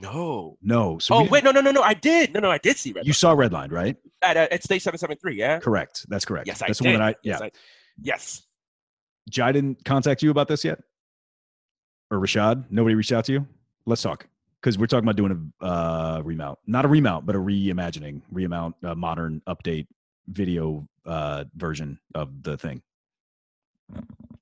[0.00, 0.58] No.
[0.62, 0.98] No.
[0.98, 1.82] So Oh wait, no, no, no, no.
[1.82, 2.34] I did.
[2.34, 3.06] No, no, I did see Red.
[3.06, 3.96] you saw Redline, right?
[4.22, 5.36] at, uh, at stage seven seven three.
[5.36, 5.58] Yeah.
[5.58, 6.04] Correct.
[6.08, 6.46] That's correct.
[6.46, 6.84] Yes, I That's did.
[6.86, 7.32] the one that I yeah.
[7.32, 7.50] Yes, I-
[8.02, 8.42] yes.
[9.30, 10.78] Jai didn't contact you about this yet,
[12.10, 12.66] or Rashad?
[12.70, 13.46] Nobody reached out to you.
[13.86, 14.26] Let's talk
[14.66, 18.74] because we're talking about doing a uh, remount, not a remount, but a reimagining, remount,
[18.82, 19.86] uh, modern update
[20.26, 22.82] video uh, version of the thing.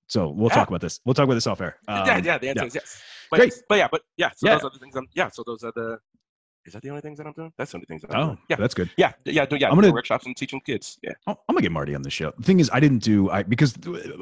[0.06, 0.54] So we'll Yeah.
[0.54, 0.98] talk about this.
[1.04, 1.76] We'll talk about this off air.
[1.86, 2.38] yeah, Um, yeah.
[2.38, 2.66] The answer yeah.
[2.68, 3.02] is yes.
[3.30, 3.52] But, Great.
[3.68, 4.30] But yeah, but yeah.
[4.34, 4.54] So Yeah.
[4.54, 4.96] those are the things.
[4.96, 5.28] I'm, yeah.
[5.28, 5.98] So those are the
[6.66, 7.52] Is that the only things that I'm doing?
[7.58, 8.38] That's the only things that I'm Oh, doing.
[8.48, 8.56] Yeah.
[8.56, 8.90] that's good.
[8.96, 9.68] Yeah, yeah, do- yeah.
[9.68, 10.98] I'm gonna- workshops and teaching kids.
[11.02, 11.12] Yeah.
[11.26, 12.32] I'm I'm gonna get Marty on the show.
[12.38, 13.74] The thing is, I didn't do I because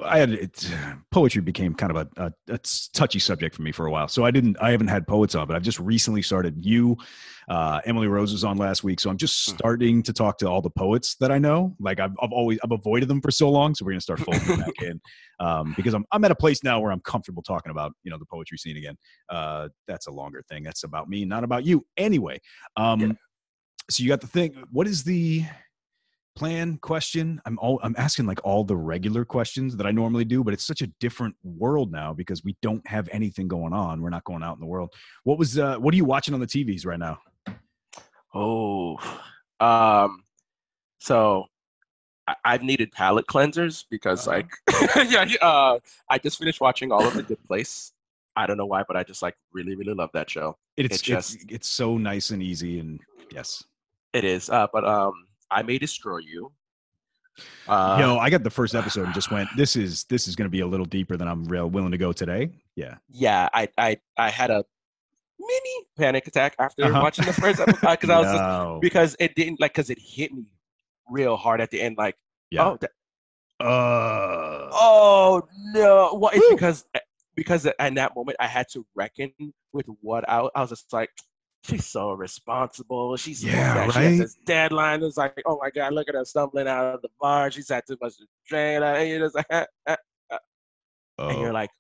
[0.05, 0.69] I had it.
[1.11, 2.59] Poetry became kind of a, a, a
[2.93, 4.57] touchy subject for me for a while, so I didn't.
[4.61, 6.65] I haven't had poets on, but I've just recently started.
[6.65, 6.97] You,
[7.49, 9.57] uh, Emily Rose was on last week, so I'm just Hmm.
[9.57, 11.77] starting to talk to all the poets that I know.
[11.79, 14.45] Like I've, I've always I've avoided them for so long, so we're gonna start folding
[14.47, 15.01] them back in
[15.41, 18.19] um, because I'm I'm at a place now where I'm comfortable talking about you know
[18.19, 18.97] the poetry scene again.
[19.29, 20.63] Uh, that's a longer thing.
[20.65, 21.85] That's about me, not about you.
[21.97, 22.32] Anyway,
[22.77, 23.13] um, Yeah.
[23.91, 24.55] so you got the thing.
[24.71, 25.45] What is the
[26.35, 30.43] plan question i'm all i'm asking like all the regular questions that i normally do
[30.43, 34.09] but it's such a different world now because we don't have anything going on we're
[34.09, 34.91] not going out in the world
[35.25, 37.19] what was uh what are you watching on the tvs right now
[38.35, 38.97] Oh,
[39.61, 40.25] um,
[40.99, 41.45] so
[42.47, 44.37] I've needed palate cleansers because, Uh-huh.
[44.39, 45.79] like, yeah, yeah, uh,
[46.09, 47.93] I just finished watching all of The Good Place.
[48.37, 50.57] I don't know why, but I just like really, really love that show.
[50.77, 52.99] it's It just- it's it's so nice and easy and
[53.31, 53.63] yes
[54.13, 55.13] It is, uh, but um,
[55.51, 56.53] I May Destroy You.
[57.67, 60.45] Uh, yo i got the first episode and just went this is this is going
[60.45, 63.69] to be a little deeper than i'm real willing to go today yeah yeah, I,
[63.79, 64.63] I, I had a
[65.41, 67.01] mini panic attack after Uh-huh.
[67.03, 70.31] watching the first episode because I was just because it didn't like because it hit
[70.35, 70.45] me
[71.09, 71.97] real hard at the end.
[71.97, 72.17] Like,
[72.51, 72.91] yeah oh, that,
[73.61, 75.43] uh Oh
[75.75, 76.15] no!
[76.21, 76.57] Well, it's Woo.
[76.57, 76.99] because eh,
[77.35, 79.33] because in that moment I had to reckon
[79.73, 81.11] with what I, I was just like,
[81.65, 83.17] she's so responsible.
[83.17, 85.03] She's Yeah, She has this deadline.
[85.03, 87.51] It's like, oh my god, look at her stumbling out of the bar.
[87.51, 88.83] She's had too much to drink.
[88.83, 89.65] And you're just like, eh,
[91.19, 91.53] and you're oh.
[91.53, 91.71] like,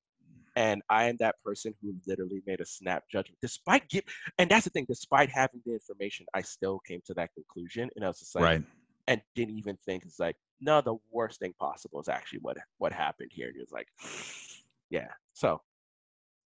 [0.55, 4.05] and I am that person who literally made a snap judgment, despite give.
[4.39, 8.05] And that's the thing, despite having the information, I still came to that conclusion, and
[8.05, 8.63] I was just like, right
[9.09, 12.93] and didn't even think it's like no the worst thing possible is actually what what
[12.93, 13.89] happened here and it's like
[14.91, 15.61] yeah so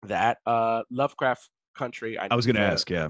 [0.04, 3.08] that uh lovecraft country i, i was gonna to- ask yeah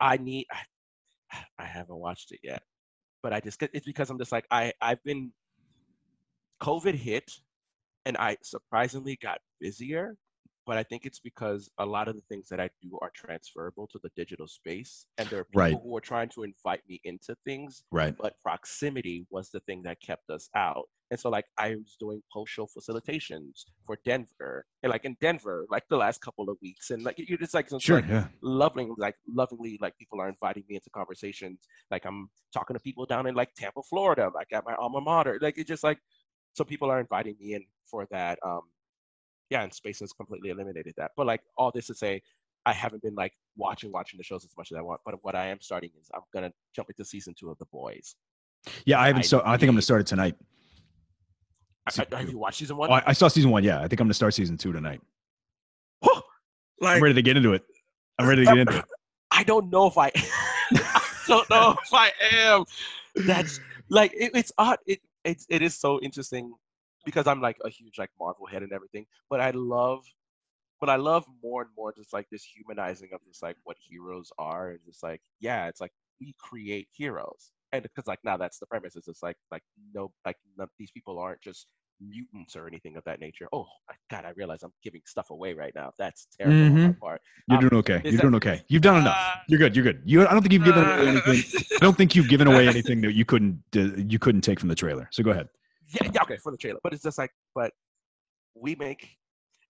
[0.00, 2.62] i need I, I haven't watched it yet
[3.22, 5.32] but i just it's because i'm just like i i've been
[6.62, 7.30] covid hit
[8.06, 10.16] and i surprisingly got busier
[10.66, 13.86] but i think it's because a lot of the things that i do are transferable
[13.92, 15.76] to the digital space and there are people Right.
[15.82, 20.00] who are trying to invite me into things right but proximity was the thing that
[20.02, 20.88] kept us out.
[21.10, 25.82] And so, like, I was doing post-show facilitations for Denver, and like in Denver, like
[25.88, 29.16] the last couple of weeks, and like you're just like, sure like yeah loving, like
[29.28, 31.58] lovingly, like people are inviting me into conversations.
[31.90, 35.38] Like I'm talking to people down in like Tampa, Florida, like at my alma mater.
[35.42, 35.98] Like it's just like,
[36.52, 38.38] so people are inviting me in for that.
[38.44, 38.62] Um,
[39.50, 41.10] yeah, and space has completely eliminated that.
[41.16, 42.22] But like all this to say,
[42.66, 45.00] I haven't been like watching watching the shows as much as I want.
[45.04, 48.14] But what I am starting is I'm gonna jump into season two of The Boys.
[48.84, 50.36] yeah i haven't I so i think i'm gonna start it tonight
[51.86, 52.90] I- I- have you watched season one?
[52.90, 53.64] Oh, I, I saw season one.
[53.64, 55.00] Yeah, I think I'm gonna start season two tonight.
[56.02, 56.22] Oh,
[56.80, 57.64] like I'm ready to get into it.
[58.18, 58.84] I'm ready to get into it.
[59.30, 62.64] I don't know if I, I don't know if I am.
[63.14, 64.78] That's like it, it's odd.
[64.86, 66.52] It it's it is so interesting
[67.04, 70.04] because I'm like a huge like Marvel head and everything, but I love,
[70.80, 74.30] but I love more and more just like this humanizing of just like what heroes
[74.38, 78.58] are and just like yeah, it's like we create heroes and because like now that's
[78.58, 79.62] the premise is It's like like
[79.94, 81.66] no like none, these people aren't just
[82.02, 83.46] mutants or anything of that nature.
[83.52, 85.92] Oh my God, I realize I'm giving stuff away right now.
[85.98, 86.98] That's terrible on my Mhm.
[86.98, 87.20] part.
[87.46, 88.00] You're Um, doing okay.
[88.04, 88.64] You're that- doing okay.
[88.68, 89.16] You've done enough.
[89.18, 89.76] Uh, You're good.
[89.76, 90.02] You're good.
[90.06, 90.26] You.
[90.26, 91.62] I don't think you've given away Uh, anything.
[91.76, 93.80] I don't think you've given away anything that you couldn't uh,
[94.12, 95.08] you couldn't take from the trailer.
[95.12, 95.48] So go ahead.
[95.88, 96.80] yeah, yeah, okay, for the trailer.
[96.82, 97.72] But it's just like, but
[98.54, 99.16] we make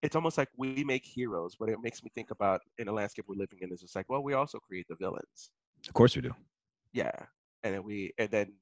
[0.02, 3.24] it's almost like we make heroes, but it makes me think about in the landscape
[3.28, 5.50] we're living in, it's just like, well, we also create the villains.
[5.88, 6.32] Of course we do.
[6.94, 7.12] Yeah.
[7.64, 8.54] And then we and then,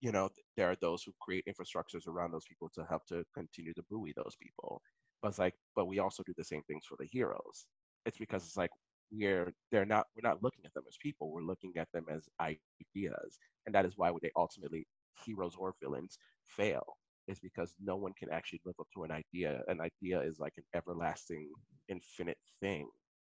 [0.00, 3.74] you know, there are those who create infrastructures around those people to help to continue
[3.74, 4.82] to buoy those people.
[5.22, 7.66] But it's like, but we also do the same things for the heroes.
[8.06, 8.70] It's because it's like
[9.10, 12.28] we're they're not we're not looking at them as people, we're looking at them as
[12.40, 13.38] ideas.
[13.66, 14.86] And that is why they ultimately
[15.24, 16.84] heroes or villains fail
[17.26, 19.62] is because no one can actually live up to an idea.
[19.68, 21.50] An idea is like an everlasting,
[21.88, 22.88] infinite thing,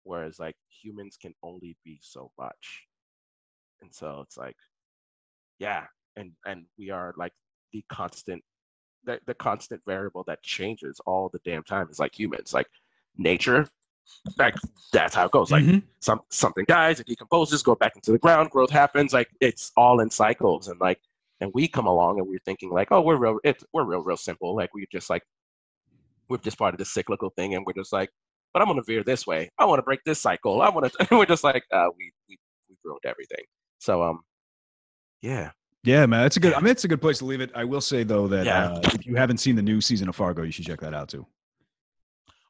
[0.03, 2.87] whereas like humans can only be so much.
[3.81, 4.55] And so it's like,
[5.61, 5.85] yeah,
[6.15, 7.31] and and we are like
[7.71, 8.41] the constant,
[9.05, 12.67] the, the constant variable that changes all the damn time is like humans, like
[13.17, 13.67] nature.
[14.39, 14.55] Like
[14.91, 15.51] that's how it goes.
[15.51, 15.83] Like Mhm.
[15.99, 19.13] some something dies, it decomposes, go back into the ground, growth happens.
[19.13, 20.99] Like it's all in cycles, and like
[21.41, 24.17] and we come along and we're thinking like, oh, we're real, it's we're real, real
[24.17, 24.55] simple.
[24.55, 25.23] Like we're just like
[26.27, 28.09] we're just part of this cyclical thing, and we're just like,
[28.51, 29.49] but I'm gonna veer this way.
[29.59, 30.61] I want to break this cycle.
[30.63, 31.07] I want to.
[31.15, 32.37] we're just like, uh, we we
[32.69, 33.45] we ruined everything.
[33.79, 34.21] So um,
[35.21, 35.51] yeah,
[35.83, 36.25] Yeah, man.
[36.25, 36.53] It's a good.
[36.53, 37.51] I mean, it's a good place to leave it.
[37.55, 38.71] I will say though that Yeah.
[38.73, 41.09] uh, if you haven't seen the new season of Fargo, you should check that out
[41.09, 41.25] too.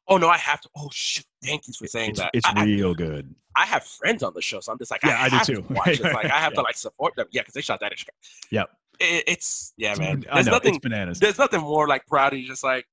[0.08, 0.68] Oh no, I have to.
[0.76, 1.24] Oh shit!
[1.44, 2.30] Thank you for saying It's, that.
[2.34, 3.34] it's I, I- real good.
[3.54, 5.62] I have friends on the show, so I'm just like, Yeah, I do too.
[5.62, 6.02] To watch it.
[6.02, 6.56] Like I have Yeah.
[6.56, 7.26] to like support them.
[7.32, 8.16] Yeah, because they shot that in Chicago.
[8.50, 8.70] Yep.
[9.00, 10.24] It, it's yeah, man.
[10.30, 10.78] I There's know nothing.
[10.82, 11.18] bananas.
[11.20, 12.46] There's nothing more like proud of you.
[12.46, 12.86] Just like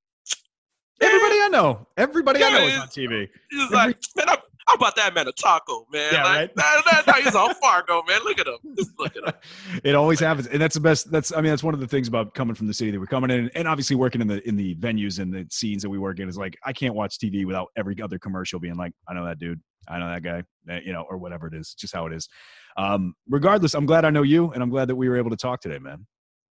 [1.02, 3.30] Everybody I know, everybody I know is on TV.
[3.50, 4.38] He's like, man, I'm,
[4.70, 6.14] how about that man a taco, man?
[6.14, 6.56] Yeah, like, right.
[6.56, 8.20] That, that, that, he's on Fargo, man.
[8.24, 8.58] Look at him.
[8.78, 9.34] Just look at him.
[9.84, 11.12] it always happens, and that's the best.
[11.12, 13.08] That's I mean, that's one of the things about coming from the city that we're
[13.08, 15.98] coming in, and obviously working in the in the venues and the scenes that we
[15.98, 19.16] work in is like I can't watch TV without every other commercial being like, I
[19.16, 20.44] know that dude, I know that guy,
[20.84, 21.74] you know, or whatever it is.
[21.74, 22.30] Just how it is.
[22.78, 25.38] Um, regardless, I'm glad I know you, and I'm glad that we were able to
[25.38, 26.06] talk today, man.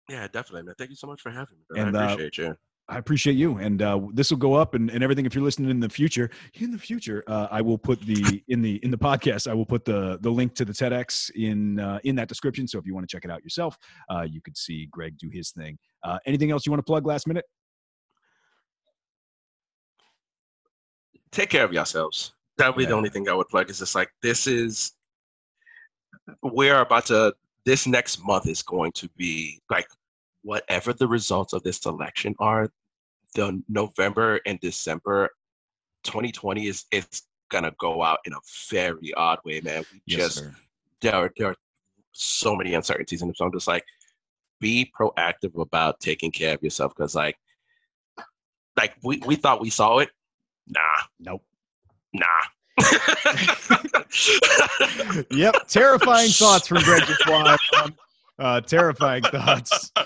[0.08, 0.74] Yeah, definitely, man.
[0.78, 1.80] Thank you so much for having me.
[1.80, 2.56] And, I uh, appreciate you.
[2.88, 5.26] I appreciate you, and uh, this will go up and, and everything.
[5.26, 8.62] If you're listening in the future, in the future, uh, I will put the in
[8.62, 9.50] the in the podcast.
[9.50, 12.68] I will put the the link to the TEDx in uh, in that description.
[12.68, 13.76] So if you want to check it out yourself,
[14.08, 15.76] uh, you could see Greg do his thing.
[16.04, 17.44] Uh, anything else you want to plug last minute?
[21.32, 22.34] Take care of yourselves.
[22.58, 22.90] That would be Yeah.
[22.90, 23.68] the only thing I would plug.
[23.68, 24.92] Is just like this is
[26.42, 27.34] we're about to.
[27.64, 29.88] This next month is going to be like
[30.46, 32.70] whatever the results of this election are.
[33.34, 35.30] The November and December
[36.04, 38.38] 2020 is it's gonna go out in a
[38.70, 39.84] very odd way, man.
[39.92, 40.54] We just sir.
[41.02, 41.56] there are, there are
[42.12, 43.84] so many uncertainties and so i'm just like
[44.58, 47.36] be proactive about taking care of yourself because like
[48.74, 50.08] like we, we thought we saw it
[50.66, 50.80] nah
[51.20, 51.44] Nope.
[52.14, 52.24] nah
[55.30, 55.54] yep.
[55.68, 57.56] Terrifying thoughts from Greg Dufoy.
[57.82, 57.94] Um,
[58.38, 59.90] uh, terrifying thoughts.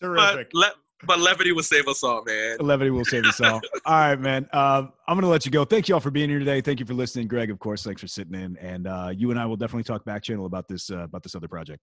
[0.00, 0.72] but, le-
[1.04, 3.60] but levity will save us all man Levity will save us all.
[3.86, 4.48] all right, man.
[4.52, 5.64] Um, I'm going to let you go.
[5.64, 6.60] Thank you all for being here today.
[6.60, 7.50] Thank you for listening, Greg.
[7.50, 8.56] Of course, thanks for sitting in.
[8.58, 11.34] And uh, you and I will definitely talk back channel about this uh, about this
[11.34, 11.80] other project.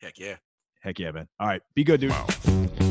[0.00, 0.36] heck yeah
[0.84, 1.26] Heck yeah, man.
[1.40, 2.10] All right, be good, dude.
[2.10, 2.90] Mouth.